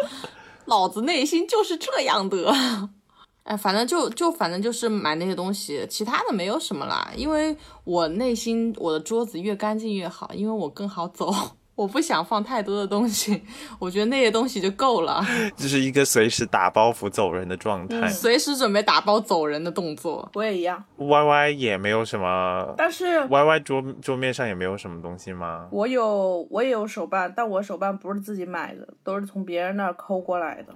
[0.66, 2.54] 老子内心就是这样的，
[3.44, 11.34] 哎，反正就就反正就是买那些东西，其他的没有什么啦，因为我内心我的桌子越干净越好，因为我更好走。
[11.76, 13.44] 我不想放太多的东西，
[13.80, 15.24] 我觉得那些东西就够了。
[15.58, 20.30] 就是一个随时打包袱走人的状态，随时准备打包走人的动作。
[20.34, 20.84] 我也一样。
[20.98, 25.68] Y Y 也没有什么，但是 Y Y 桌桌面上也没有什么东西吗？
[25.72, 30.74] 我有，我也有手办，但我手办不是自己买的，都是从别人那儿抠过来的。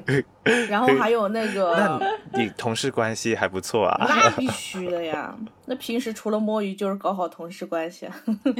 [0.68, 2.00] 然后还有那个，
[2.34, 4.06] 你同事关系还不错啊？
[4.08, 5.34] 那必须的呀。
[5.66, 8.08] 那平时除了摸鱼就是搞好同事关系，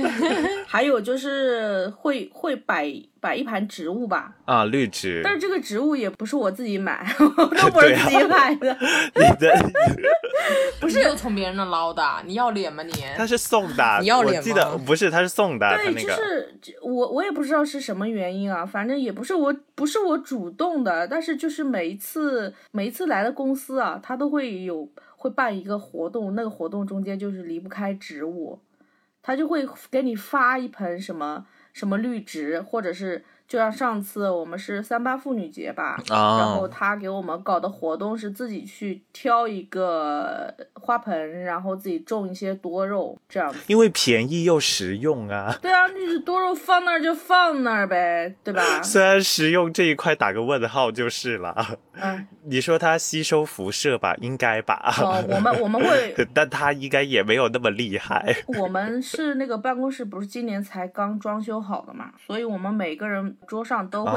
[0.66, 4.34] 还有就是会会摆摆一盘植物吧？
[4.44, 5.20] 啊，绿植。
[5.22, 7.28] 但是这个植物也不是我自己买， 都
[7.70, 8.76] 不是自己买的。
[9.14, 9.70] 你的
[10.80, 12.02] 不是从别人那捞的？
[12.24, 12.92] 你要脸吗你？
[13.16, 14.38] 他是送的，你要脸吗？
[14.40, 15.68] 我记得不是，他是送的。
[15.76, 24.88] 对，就是我我也不知道是什么原因啊，反正也不是我不是我主动的，但是就是每一次每一次来的公司啊，他都会有。
[25.22, 28.58] 会办一个活动，那个活动中间就是离不开植物，
[29.20, 33.24] 他就会给你发一盆什么什么绿植，或者是。
[33.50, 43.58] 就像上次我们是三八妇女节吧，然后他给我们搞的活动是自己去挑一个花盆，然后自己种一些多肉这样子。
[43.66, 45.52] 因为便宜又实用啊。
[45.60, 48.62] 对啊，就是多肉放那儿就放那儿呗，对吧？
[48.84, 51.76] 虽然实用这一块打个问号就是了。
[52.02, 54.94] 嗯，你说它吸收辐射吧，应该吧？
[55.02, 58.44] 哦，我们我们会， 但它应该也没有那么厉害。
[58.60, 63.36] 我们是那个办公室，不是今年才刚装修好的嘛，所以我们每个人。
[63.46, 64.12] 桌上都会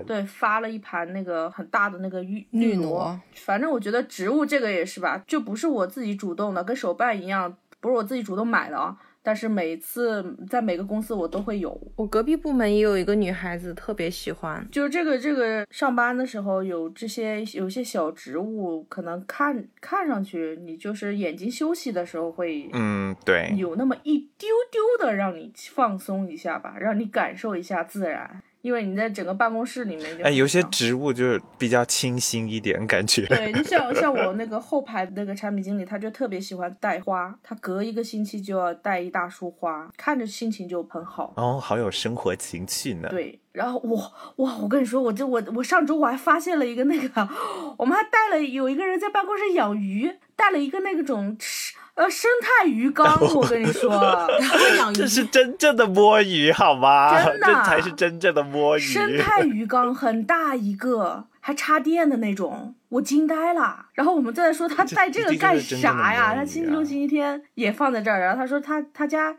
[0.00, 3.18] 发，对，发了一盘那个很大的那个绿绿萝。
[3.34, 8.96] 反正我觉得植物这个也是吧，就不是我自己主动的，跟手办一样，不是我自己主动买的啊。
[9.28, 28.42] 但是每次在每个公司我都会有，我隔壁部门也有一个女孩子特别喜欢，就是这个这个上班的时候有这些有些小植物，可能看看上去你就是眼睛休息的时候会，嗯，对，有那么一丢丢的让你放松一下吧，让你感受一下自然。
[28.60, 33.24] 因为你在整个办公室里面，哎，有些植物就是比较清新一点感觉。
[33.26, 41.32] 对你像 像我那个后排的那个产品经理，他就特别喜欢带花，他隔一个星期就要带一大束花，看着心情就很好。
[41.36, 43.08] 哦，好有生活情趣呢。
[43.08, 43.96] 对，然后我
[44.44, 47.28] 哇，我跟你说，我就我我上周我还发现了一个那个，
[47.78, 51.74] 我们还带了有一个人在办公室养鱼，带了一个那个种吃。
[51.98, 53.90] 呃，生态鱼缸，我跟你说，
[54.78, 57.12] 养鱼这是真正的摸鱼，好吗？
[57.24, 58.80] 真的，这才是真正的摸鱼。
[58.80, 63.86] 生态鱼缸很大一个，还插电的那种，我惊呆了。
[63.94, 66.36] 然后我们在说他带这个干啥呀？
[66.36, 68.20] 他星期六、星期天也放在这儿。
[68.20, 69.34] 然后他说他他家。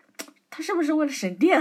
[0.60, 1.58] 他是不是为了省电？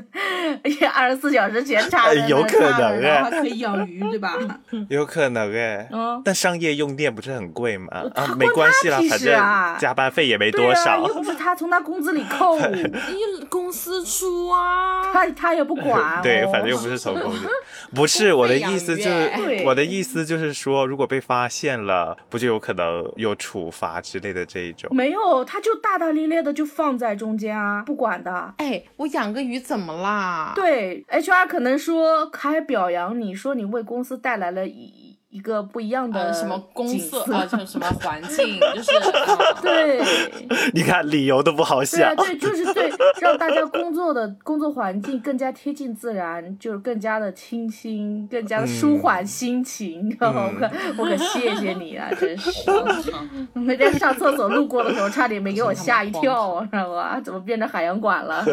[0.64, 4.38] 也二十四小时全插着，有可能哎，还可以养鱼，对吧？
[4.88, 7.88] 有可能哎，嗯，但商业用电不是很贵吗？
[8.14, 9.38] 啊，没关系啦，反正
[9.78, 12.58] 加班费也没多少，又不是他从他工资里扣，
[13.12, 16.22] 一公司出啊，他他也不管。
[16.22, 17.46] 对，反正又不是从工资，
[17.94, 24.88] 不是我的意思，就是我的意思就是说，如果被发现了，不就有可能有处罚之类的这一种？
[24.96, 28.21] 没有，他就大大咧咧的就放在中间啊，不管。
[28.22, 30.52] 的哎，我养个鱼怎么啦？
[30.54, 35.01] 对，HR 可能说还表扬你说你为公司带来了一
[35.32, 38.90] 一个不一样的什么公色啊，就什么环境，就是
[39.62, 39.98] 对。
[40.74, 42.14] 你看理由都不好想。
[42.14, 50.14] 对，啊、对就是对，让大家工作的工作环境更加贴近自然，就是更加的清新，更加的舒缓心情。
[50.20, 52.70] 然后我可我可谢谢你啊，真是。
[53.54, 57.18] 每天上厕所路过的时候，差点没给我吓一跳，知道吧？
[57.24, 58.44] 怎么变成海洋馆了？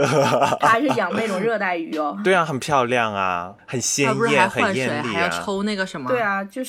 [0.61, 2.17] 他还是养那种热带鱼哦。
[2.23, 5.11] 对啊，很漂亮啊，很鲜艳，很艳丽啊。
[5.13, 6.07] 还要抽那个什么？
[6.09, 6.68] 对啊，就是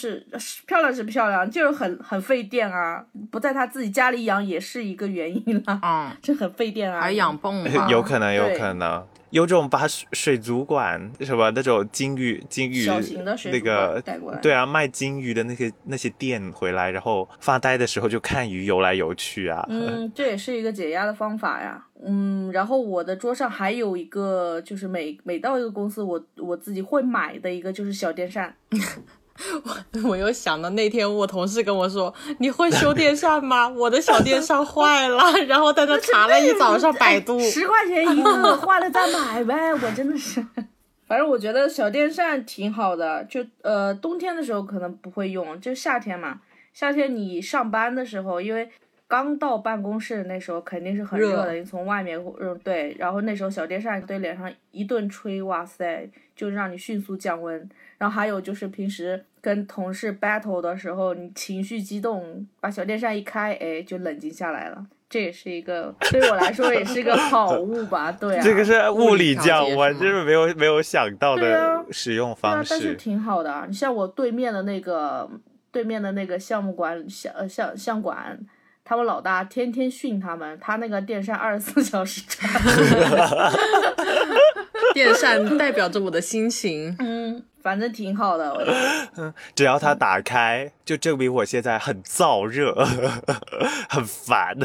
[0.66, 3.04] 漂亮是漂亮，就是很很费电啊。
[3.30, 5.80] 不在他自己家里养也是一个原因了。
[5.82, 7.00] 嗯，这很费电啊。
[7.00, 9.06] 还养泵 有可能，有可能。
[9.30, 12.84] 有种把水族馆什么那种金鱼金鱼
[13.44, 14.02] 那个
[14.42, 19.64] 对啊卖金鱼的那些那些店回来，然后发呆的时候就看鱼游来游去啊。
[19.68, 21.86] 嗯， 这也是一个解压的方法呀。
[22.04, 28.52] 嗯，然后我的桌上还有一个，就是每每到一个公司，我我自己会买的一个就是小电扇。
[29.64, 33.68] 我 我又想到那天我同事跟我说：“你会修电扇吗？
[33.68, 39.72] 我的小电扇坏了。”然后在那查了一早上百度，十块钱一个，坏了再买呗。
[39.74, 40.44] 我真的是，
[41.06, 43.24] 反正我觉得小电扇挺好的。
[43.24, 46.40] 就呃，冬天的时候可能不会用，就夏天嘛。
[46.72, 48.68] 夏天你上班的时候，因为
[49.08, 57.68] 刚到办公室那时候肯定是很热的，你从外面嗯对，然后那时候小电扇对脸上一顿吹，哇塞，就让你迅速降温。
[57.98, 64.86] 然后还有就是平时跟同事 battle 的时候，你情绪激动，把小电扇一开，哎，就冷静下来了。
[65.08, 68.12] 这也是一个对我来说也是一个好物吧？
[68.12, 72.70] 对啊，这个是物理降温，就是没有没有想到的使用方式。
[72.70, 73.64] 但是挺好的。
[73.66, 75.28] 你像我对面的那个
[75.72, 78.38] 对面的那个项目管项呃项项管，
[78.90, 82.50] 他们老大天天训他们，他那个电扇二十四小时转。
[84.92, 86.96] 电扇代表着我的心情。
[86.98, 87.40] 嗯。
[87.62, 88.50] 反正挺好的，
[89.16, 92.74] 嗯， 只要它打开，就证明我现在很燥热，
[93.88, 94.56] 很烦。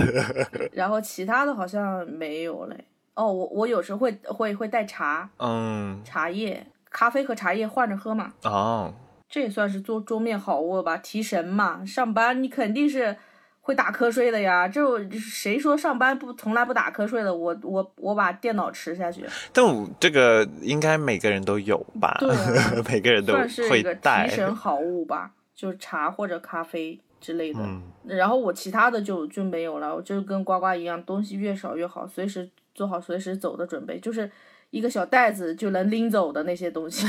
[0.71, 2.85] 然后其他的好像没有嘞。
[3.13, 8.31] 哦，我我有时候会会会带茶，嗯，茶叶、咖啡和茶叶换着喝嘛。
[8.43, 8.93] 哦，
[9.29, 11.85] 这也算是桌桌面好物吧，提神嘛。
[11.85, 13.17] 上班你肯定是。
[13.65, 17.33] 会打瞌睡的呀，这谁说上班不从来不打瞌睡的？
[17.33, 19.25] 我我我把电脑吃下去。
[19.51, 22.15] 但我这个应该每个人都有吧？
[22.19, 22.29] 对，
[22.87, 23.33] 每个人都
[23.67, 24.27] 会带。
[24.29, 27.59] 提神好物吧，就是茶或者咖啡之类的。
[27.59, 27.81] 嗯。
[28.05, 34.29] 然后我其他的就就没有了，我就跟呱呱一样，东西越少越好，随时做好随时走的准备，就是
[34.69, 37.07] 一个小袋子就能拎走的那些东西。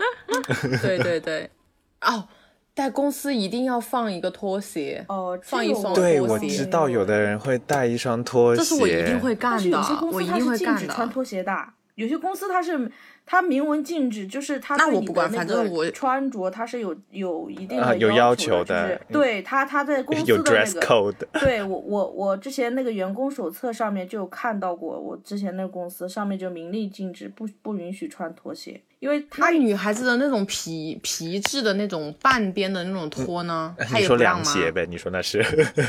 [0.82, 1.50] 对对对，
[2.02, 2.28] 哦。
[2.76, 9.82] 在公司一定要放一个拖鞋哦，放一双对，我知道有的人会带一双拖鞋，这是我一定会干的。
[10.12, 10.86] 我一定会禁止。
[10.86, 11.56] 穿拖鞋的，
[11.94, 12.92] 有些公司它是。
[13.28, 18.88] 它明文禁止，就是它对你的那个穿着，它是有有一定的要求的。
[18.88, 34.86] 就是对他他在公司的那个，对我我我之前那个员工手册上面就有看到过，我之前那个公司上面就明令禁止，不不允许穿拖鞋，因为他女孩子的那种皮皮质的那种半边的那种拖呢，你说凉鞋呗？
[34.88, 35.42] 你说那是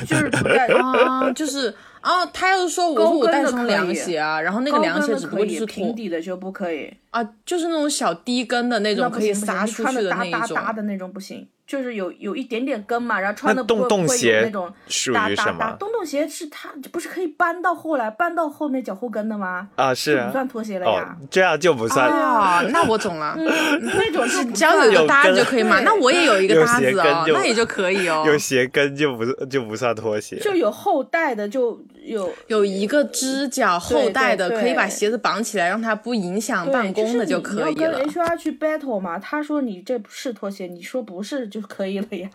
[0.05, 7.23] 就是不带 啊，就是啊，他要是说我说我带双凉鞋啊，然后那个凉鞋只不过就是平底的就不可以啊。
[7.45, 10.31] 就是那种小低跟的那种，可以撒出去的那种。
[10.31, 11.47] 搭搭搭的那种不行。
[11.67, 14.73] 就是有有一点点跟嘛，然后穿的不会不会有那种
[15.13, 15.75] 搭搭搭。
[15.77, 19.67] 洞洞鞋是它不是可以搬到后来搬到后面脚后跟的吗？
[19.75, 21.17] 啊，是不算拖鞋了呀。
[21.29, 22.61] 这样就不算啊。
[22.69, 25.81] 那我懂了，那种是只要有一个搭子就可以嘛。
[25.81, 28.23] 那我也有一个搭子哦，那也就可以哦。
[28.25, 30.39] 有鞋跟就不就不算拖鞋。
[30.39, 37.91] 就有后带的，就有有一个支脚后带的，可以把鞋子绑起来，让它不影响办公的就可以了。
[37.91, 42.29] 跟 HR 去 battle 嘛，他说你这不是拖鞋，你说不是就可以了呀。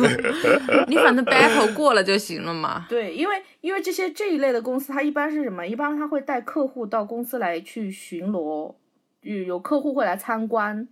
[0.88, 2.86] 你反正 battle 过了就行了嘛。
[2.90, 5.66] 对，因为因为这些这一类的公司，它一般是什么？
[5.66, 8.74] 一般他会带客户到公司来去巡逻，
[9.22, 10.86] 有有客户会来参观，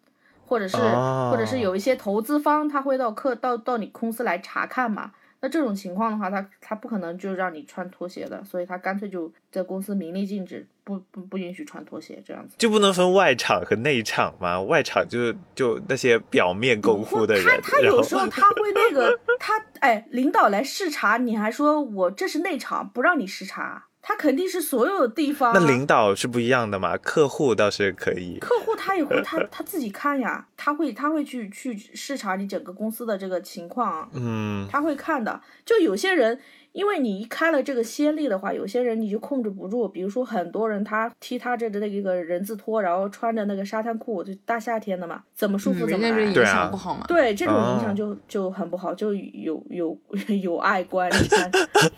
[0.46, 5.12] 或者是或者是有一些投资方他会到客到到你公司来查看嘛。
[5.46, 12.56] 那这种情况的话，他他不可能就让你穿拖鞋的，所以他干脆就在公司明令禁止，不不不允许穿拖鞋这样子。
[12.58, 14.60] 就不能分外场和内场吗？
[14.60, 23.85] 外场就就那些表面功夫的人，他他有时候他会那个他哎，领导来视察，你还说我这是内场，不让你视察。
[24.08, 25.52] 他肯定是所有地方。
[25.52, 26.96] 那领导是不一样的嘛？
[26.96, 28.38] 客户倒是可以。
[28.38, 34.08] 客户他也会，他他自己看呀，他会他会去去视察你整个公司的这个情况。
[34.14, 35.40] 嗯，他会看的。
[35.64, 36.40] 就有些人。
[36.76, 39.88] 因为你一开了这个先例的话，有些人你就控制不住。
[39.88, 46.20] 比如说很多人他踢他这的那个人字拖，然后穿着那个沙滩裤，就大夏天的嘛，怎么舒服怎么来。
[46.20, 47.06] 影响不好嘛？
[47.08, 49.98] 对，这种影响就就很不好，就有有
[50.42, 51.10] 有碍观。
[51.10, 51.50] 你看，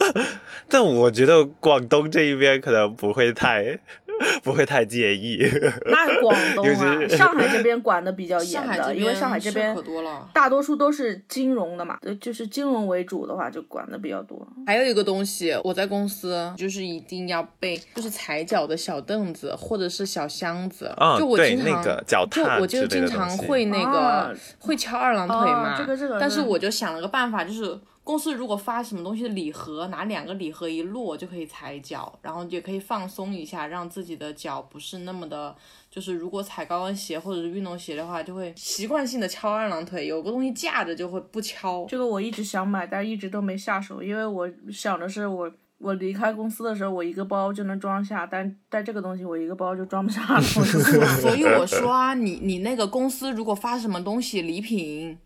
[0.70, 3.80] 但我觉得广东这一边可能不会太。
[4.42, 5.38] 不会太介意。
[5.86, 14.46] 那广东啊， 上海这边管的比较严的，因为上海这边可多了大多数都是金融的嘛，就是金融为主的话，就管的比较多。
[14.66, 20.92] 还有一个东西，我在公司就是一定要备，就是踩脚的小凳子或者是小箱子。
[21.18, 25.76] 就我经常脚就我就经常会那个会翘二郎腿嘛。
[25.76, 26.18] 这个这个。
[26.20, 27.78] 但是我就想了个办法，就是。
[28.08, 35.54] 公司如果发什么东西的礼盒，拿两个礼盒一摞就可以踩脚，然后也可以放松一下，让自己的脚不是那么的，
[35.90, 41.84] 就是如果踩高跟鞋或者是运动鞋的话，就会习惯性的翘二郎腿，有个东西架着就会不翘。
[41.84, 50.40] 这个我一直想买，但一直都没下手，因为我想的是我我离开公司的时候，我一个包就能装下，但但这个东西我一个包就装不下了。
[50.42, 55.18] 所以我说啊，你你那个公司如果发什么东西礼品。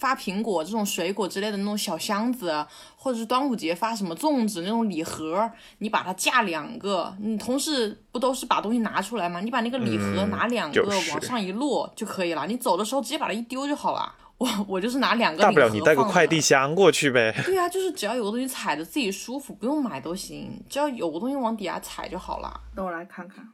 [0.00, 2.50] 发苹果这种水果之类的那种小箱子，
[2.96, 9.42] 或者是端午节发什么粽子那种礼盒，你把它架两个，你同事不都是把东西拿出来吗？
[9.42, 14.10] 你把那个礼盒拿两个往上一摞就可以了，你走的时候直接把它一丢就好了。
[14.38, 17.34] 我我就是拿两个，大不了你带个快递箱过去呗。
[17.44, 22.60] 对啊，就是只要有个东西踩着自己舒服，不用买都行，只要有个东西往底下踩就好了。
[22.74, 23.48] 等我来看看。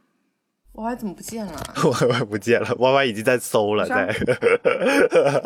[0.73, 1.53] Y Y 怎么不见了？
[1.83, 4.07] Y Y 不见了，Y Y 已经在搜了，在。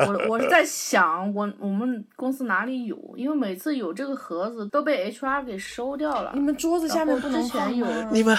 [0.08, 2.96] 我我是在想，我我们公司哪里有？
[3.18, 6.32] 因为每次有这个盒子都被 H R 给收掉了。
[6.36, 7.88] 你们桌子下面不能放有。
[8.12, 8.38] 你们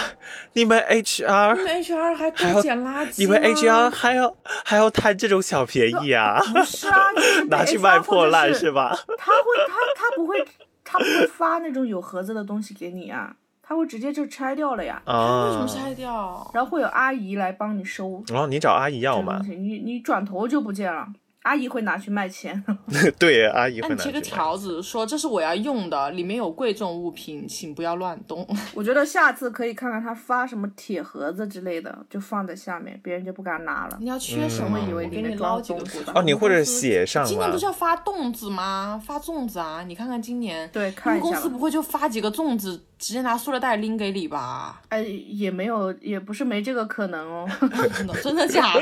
[0.53, 3.15] 你们 H R，你们 H R 还还捡垃圾？
[3.17, 4.33] 你们 H R 还要
[4.63, 6.39] 还要贪这种小便宜啊？
[6.53, 6.97] 不是啊，
[7.51, 8.97] 拿去卖破烂是吧？
[9.17, 10.45] 他会他他不会
[10.85, 13.35] 他不会发那种有盒子的东西给你啊？
[13.67, 15.01] 他会直接就拆掉了呀？
[15.05, 15.47] 啊？
[15.47, 16.49] 为什么拆掉？
[16.53, 18.23] 然后会有阿姨来帮你收。
[18.27, 19.41] 然后你找阿姨要吗？
[19.45, 21.07] 你你转头就不见了。
[21.43, 22.61] 阿姨会拿去卖钱，
[23.17, 24.03] 对，阿姨会拿去。
[24.03, 28.45] 贴个条子说这是我要用的，里面有贵重物品，请不要乱动。
[28.75, 33.97] 我觉得下次可以看看他发什么铁盒子之类的，就放在下面，别人就不敢拿了。
[34.01, 34.77] 你要缺什么？
[34.89, 35.79] 以为给你捞几个
[36.13, 37.23] 哦，你或者写上。
[37.23, 39.01] 今年不是要发粽子吗？
[39.05, 39.85] 发粽子啊！
[39.87, 41.23] 你看看今年，对，看一下。
[41.23, 44.81] 公司不会就发几个粽子，直接拿塑料袋拎给你吧？
[44.89, 47.47] 哎，也没有，也不是没这个可能哦。
[48.23, 48.81] 真的假的？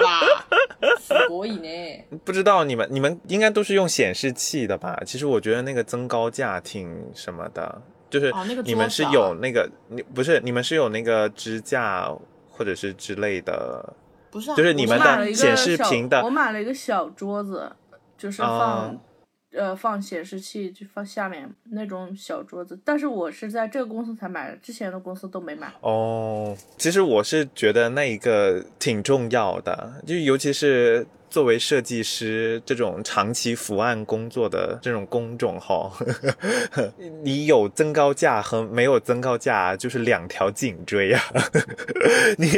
[1.00, 2.18] 所以呢？
[2.24, 5.00] 不知道你们，你们应该都是用显示器的吧？
[5.06, 12.10] 其实我觉得那个增高架挺什么的，就是你们是有那个，你不是你们是有那个支架
[12.50, 13.94] 或者是之类的，
[14.32, 14.56] 不是？
[14.56, 16.24] 就是你们的显示屏的。
[16.24, 17.72] 我买了一个小桌子，
[18.18, 18.98] 就是放。
[19.56, 25.72] 呃，放显示器就放下面那种小桌子，但是我是在这个公司才买的，之前的公司都没买。
[25.82, 31.08] 哦，其实我是觉得那一个挺重要的，就尤其是。
[31.36, 35.92] 作为设计师这种长期伏案工作的这种工种哈，
[37.24, 41.22] 你有增高架和没有增高架就是两条颈椎呀。
[42.40, 42.58] 你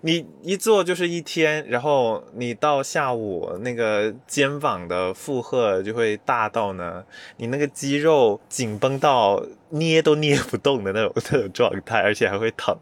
[0.00, 7.04] 你一做就是一天，然后你到下午那个肩膀的负荷就会大到呢，
[7.36, 12.74] 你那个肌肉紧绷到捏都捏不动的那种那种状态，而且还会疼。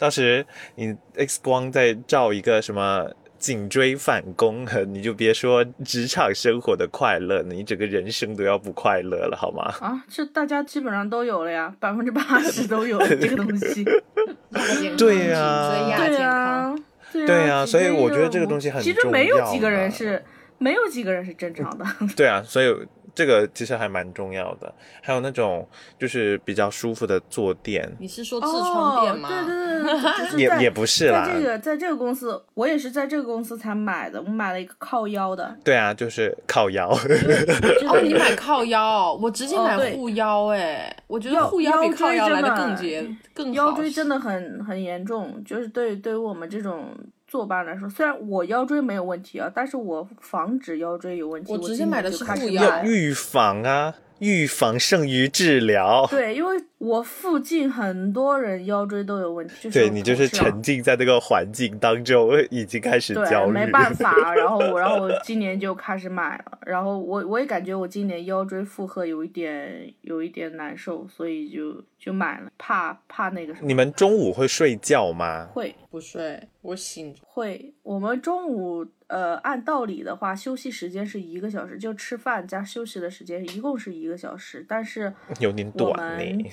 [0.00, 0.44] 当时
[0.74, 3.08] 你 X 光在照一个什么？
[3.44, 9.64] 颈椎反攻，你就别说职场生活的快乐，你整个人生都要不快乐了，好吗？
[9.80, 13.84] 啊，这大家基本上都有了呀， 百分之八十都有这个东西。
[14.96, 16.74] 对呀，对呀，
[17.12, 18.94] 对呀，所以我觉得这个东西很重要。
[18.94, 20.24] 其实没有几个人是，
[20.56, 21.84] 没有几个人是正常的。
[22.16, 22.74] 对啊，所以。
[23.14, 25.66] 这个其实还蛮重要的，还有那种
[25.98, 27.90] 就是比较舒服的坐垫。
[27.98, 29.28] 你是说痔疮垫吗？
[29.28, 31.26] 对对对对，也也不是啦。
[31.26, 35.56] 在这个在这个公司，我也是在这个公司才买的，我买了一个靠腰的。
[35.62, 36.90] 对啊，就是靠腰。
[36.90, 46.94] 哦，你买靠腰，我直接买护腰哎，我觉得护腰比靠腰来的更结更腰椎真的很很严重，就是对对于我们这种。
[47.34, 51.52] 坐班来说，虽然我腰椎没有问题啊，但是我防止腰椎有问题。
[51.52, 52.84] 我直接买的是护腰。
[52.84, 56.06] 预防啊，预防胜于治疗。
[56.08, 56.56] 对，因为。
[56.84, 63.52] 我附近很多人腰椎都有问题，对你就是沉浸在那个环境当中，已经开始焦虑。
[63.52, 73.66] 没办法，然后我，然后我今年就开始买了，然后我我也感觉我今年腰椎负荷有一点有一点难受，所以就就买了，怕怕那个什么。
[73.66, 75.46] 你们中午会睡觉吗？
[75.54, 77.14] 会，不睡，我醒。
[77.22, 84.64] 会，我们中午呃，按道理的话，休息时间是一个小时，就吃饭加休息的时间一共是一个小时。
[84.68, 86.44] 但是有点短呢。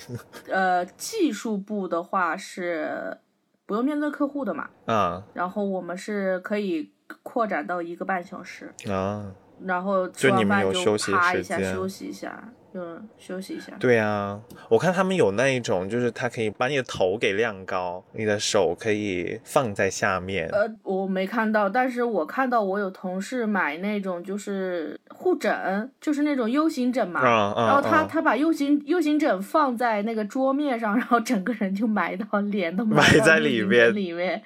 [0.48, 3.18] 呃技术部的话是
[3.66, 5.22] 不用面对客户的嘛，啊。
[5.34, 6.92] 然后我们是可以
[7.22, 9.32] 扩展到一个半小时，啊，
[9.64, 12.80] 然后吃完饭就趴一下休息一下，就
[13.18, 13.72] 休息一下。
[13.78, 20.48] 对啊，我看他们有那一种，就是它可以把你的头给晾高，你的手可以放在下面。
[20.48, 34.42] 呃，我没看到，但是我看到我有同事买那种就是护枕，就是那种 U 型枕嘛，啊啊然后他啊他把 U 型 U 型枕放在那个桌面上，然后整个人就埋到脸都埋到在里面里面，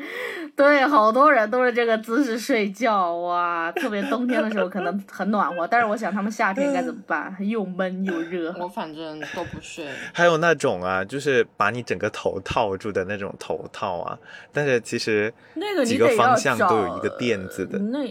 [0.57, 7.35] 对，好多人都是这个姿势睡觉哇，特别冬天的时候可能很暖和，但是我想他们夏天该怎么办？
[7.47, 8.55] 又闷又热。
[8.59, 9.87] 我反正都不睡。
[10.13, 14.19] 还有那种啊，就是把你整个头套住的那种头套啊，
[14.53, 18.05] 但是其实那个几个方向都有一个垫子的，那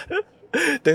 [0.82, 0.92] 都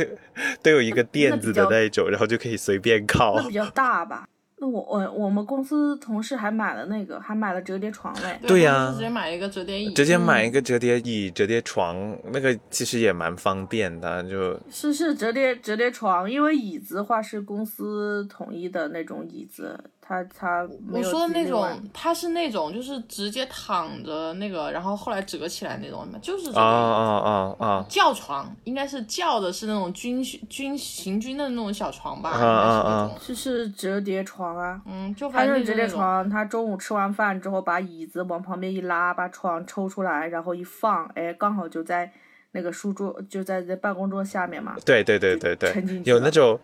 [0.62, 3.48] 都有一个垫子的那一种，然后就可以随便靠那。
[3.48, 4.28] 比较大吧。
[4.58, 8.40] 那我我我们公司同事还买了那个，还买了折叠床嘞。
[8.48, 33.18] 对呀直接买一个折叠椅，直接买一个折叠椅、折叠床，那个其实也蛮方便的，就是是折叠折叠床，因为椅子的话是公司统一的那种椅子，它它没有我说的那种，他是那种就是直接躺着那个，然后后来折起来那种，就是这啊个啊啊啊轿床，应该是轿的是那种军军行军的那种小床吧，啊应该是那啊种。
[33.22, 34.82] 是是折叠床啊。
[34.86, 35.88] 嗯，就它反就是折叠。
[35.88, 42.12] 床，他中午吃完饭之后，把椅子往旁边一拉，把床抽出来，然后一放，哎，刚好就在
[42.54, 44.76] 那个书桌，就在在办公桌下面嘛。
[44.86, 45.74] 对对对对对
[46.06, 46.60] 有那种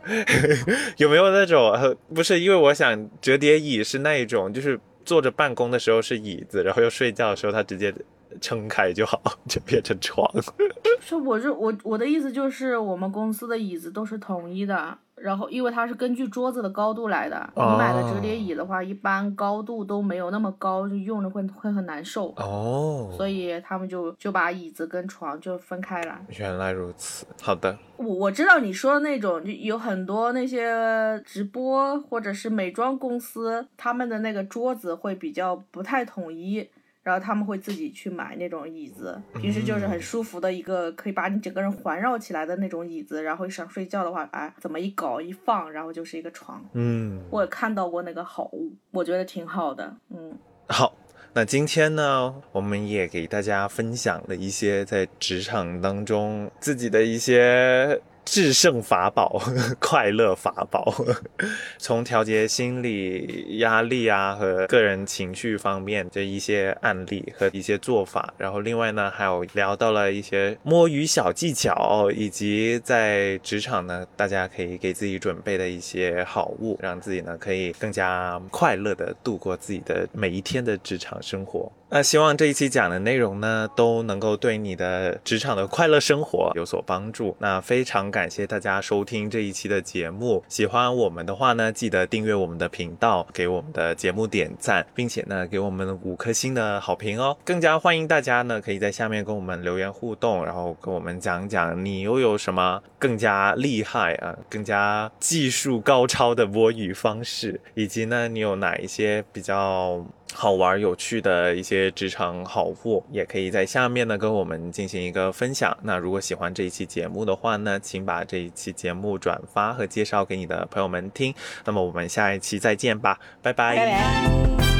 [0.97, 1.71] 有没有那种？
[1.73, 7.93] 呃不是，因为我想折叠椅是那一种，就是坐着办公的时候是椅子，然后又睡觉的时候它直接
[8.39, 10.31] 撑开就好， 就变成床。
[11.01, 17.49] 是我是我我的意思就是，我们公司的椅子都是统一的，然后因为它是根据桌子的高度来的。
[17.55, 22.33] 你买的折叠椅的话，一般高度都没有那么高，就用着会会很难受。
[22.37, 26.25] 哦，所以他们就就把椅子跟床就分开来。
[26.37, 27.25] 原来如此。
[27.41, 36.67] 好的，我我知道你说的那种，就有很多那些直播或者是美妆公司，他们的那个桌子会比较不太统一，
[37.09, 46.63] 然后他们会自己去买那种椅子，平时就是很舒服的一个可以把你整个人环绕起来的那种椅子，然后想睡觉的话，哎，怎么一搞一放，然后就是一个床。
[46.73, 50.37] 嗯，我也看到过那个好物，我觉得挺好的，嗯。
[50.67, 50.93] 好。
[51.31, 58.01] 那今天呢，我们也给大家分享了一些在职场当中自己的一些
[58.31, 59.41] 制胜法宝、
[59.81, 60.93] 快乐法宝，
[61.79, 81.71] 从调节心理压力啊和个人情绪方面的一些案例和一些做法，然后另外呢，还有聊到了一些摸鱼小技巧，以及在职场呢，大家可以给自己准备的一些好物，让自己呢可以更加快乐的度过自己的每一天的职场生活。
[81.91, 87.35] 那希望这一期讲的内容呢，都能够对你的职场的快乐生活有所帮助。
[87.39, 97.35] 那非常感谢大家收听这一期的节目，喜欢我们的话呢，记得订阅我们的频道，给我们的节目点赞，并且呢，给我们五颗星的好评哦。
[97.43, 115.75] 更加欢迎大家呢，可以在下面跟我们留言互动，然后跟我们讲讲你又有什么更加厉害啊、更加技术高超的摸鱼方式，以及呢，你有哪一些比较好玩有趣的一些职场好物，也可以在下面呢跟我们进行一个分享。
[115.81, 121.33] 那如果喜欢这一期节目的话呢，请把这一期节目转发和介绍给你的朋友们听。
[121.65, 124.78] 那么我们下一期再见吧，拜拜拜拜。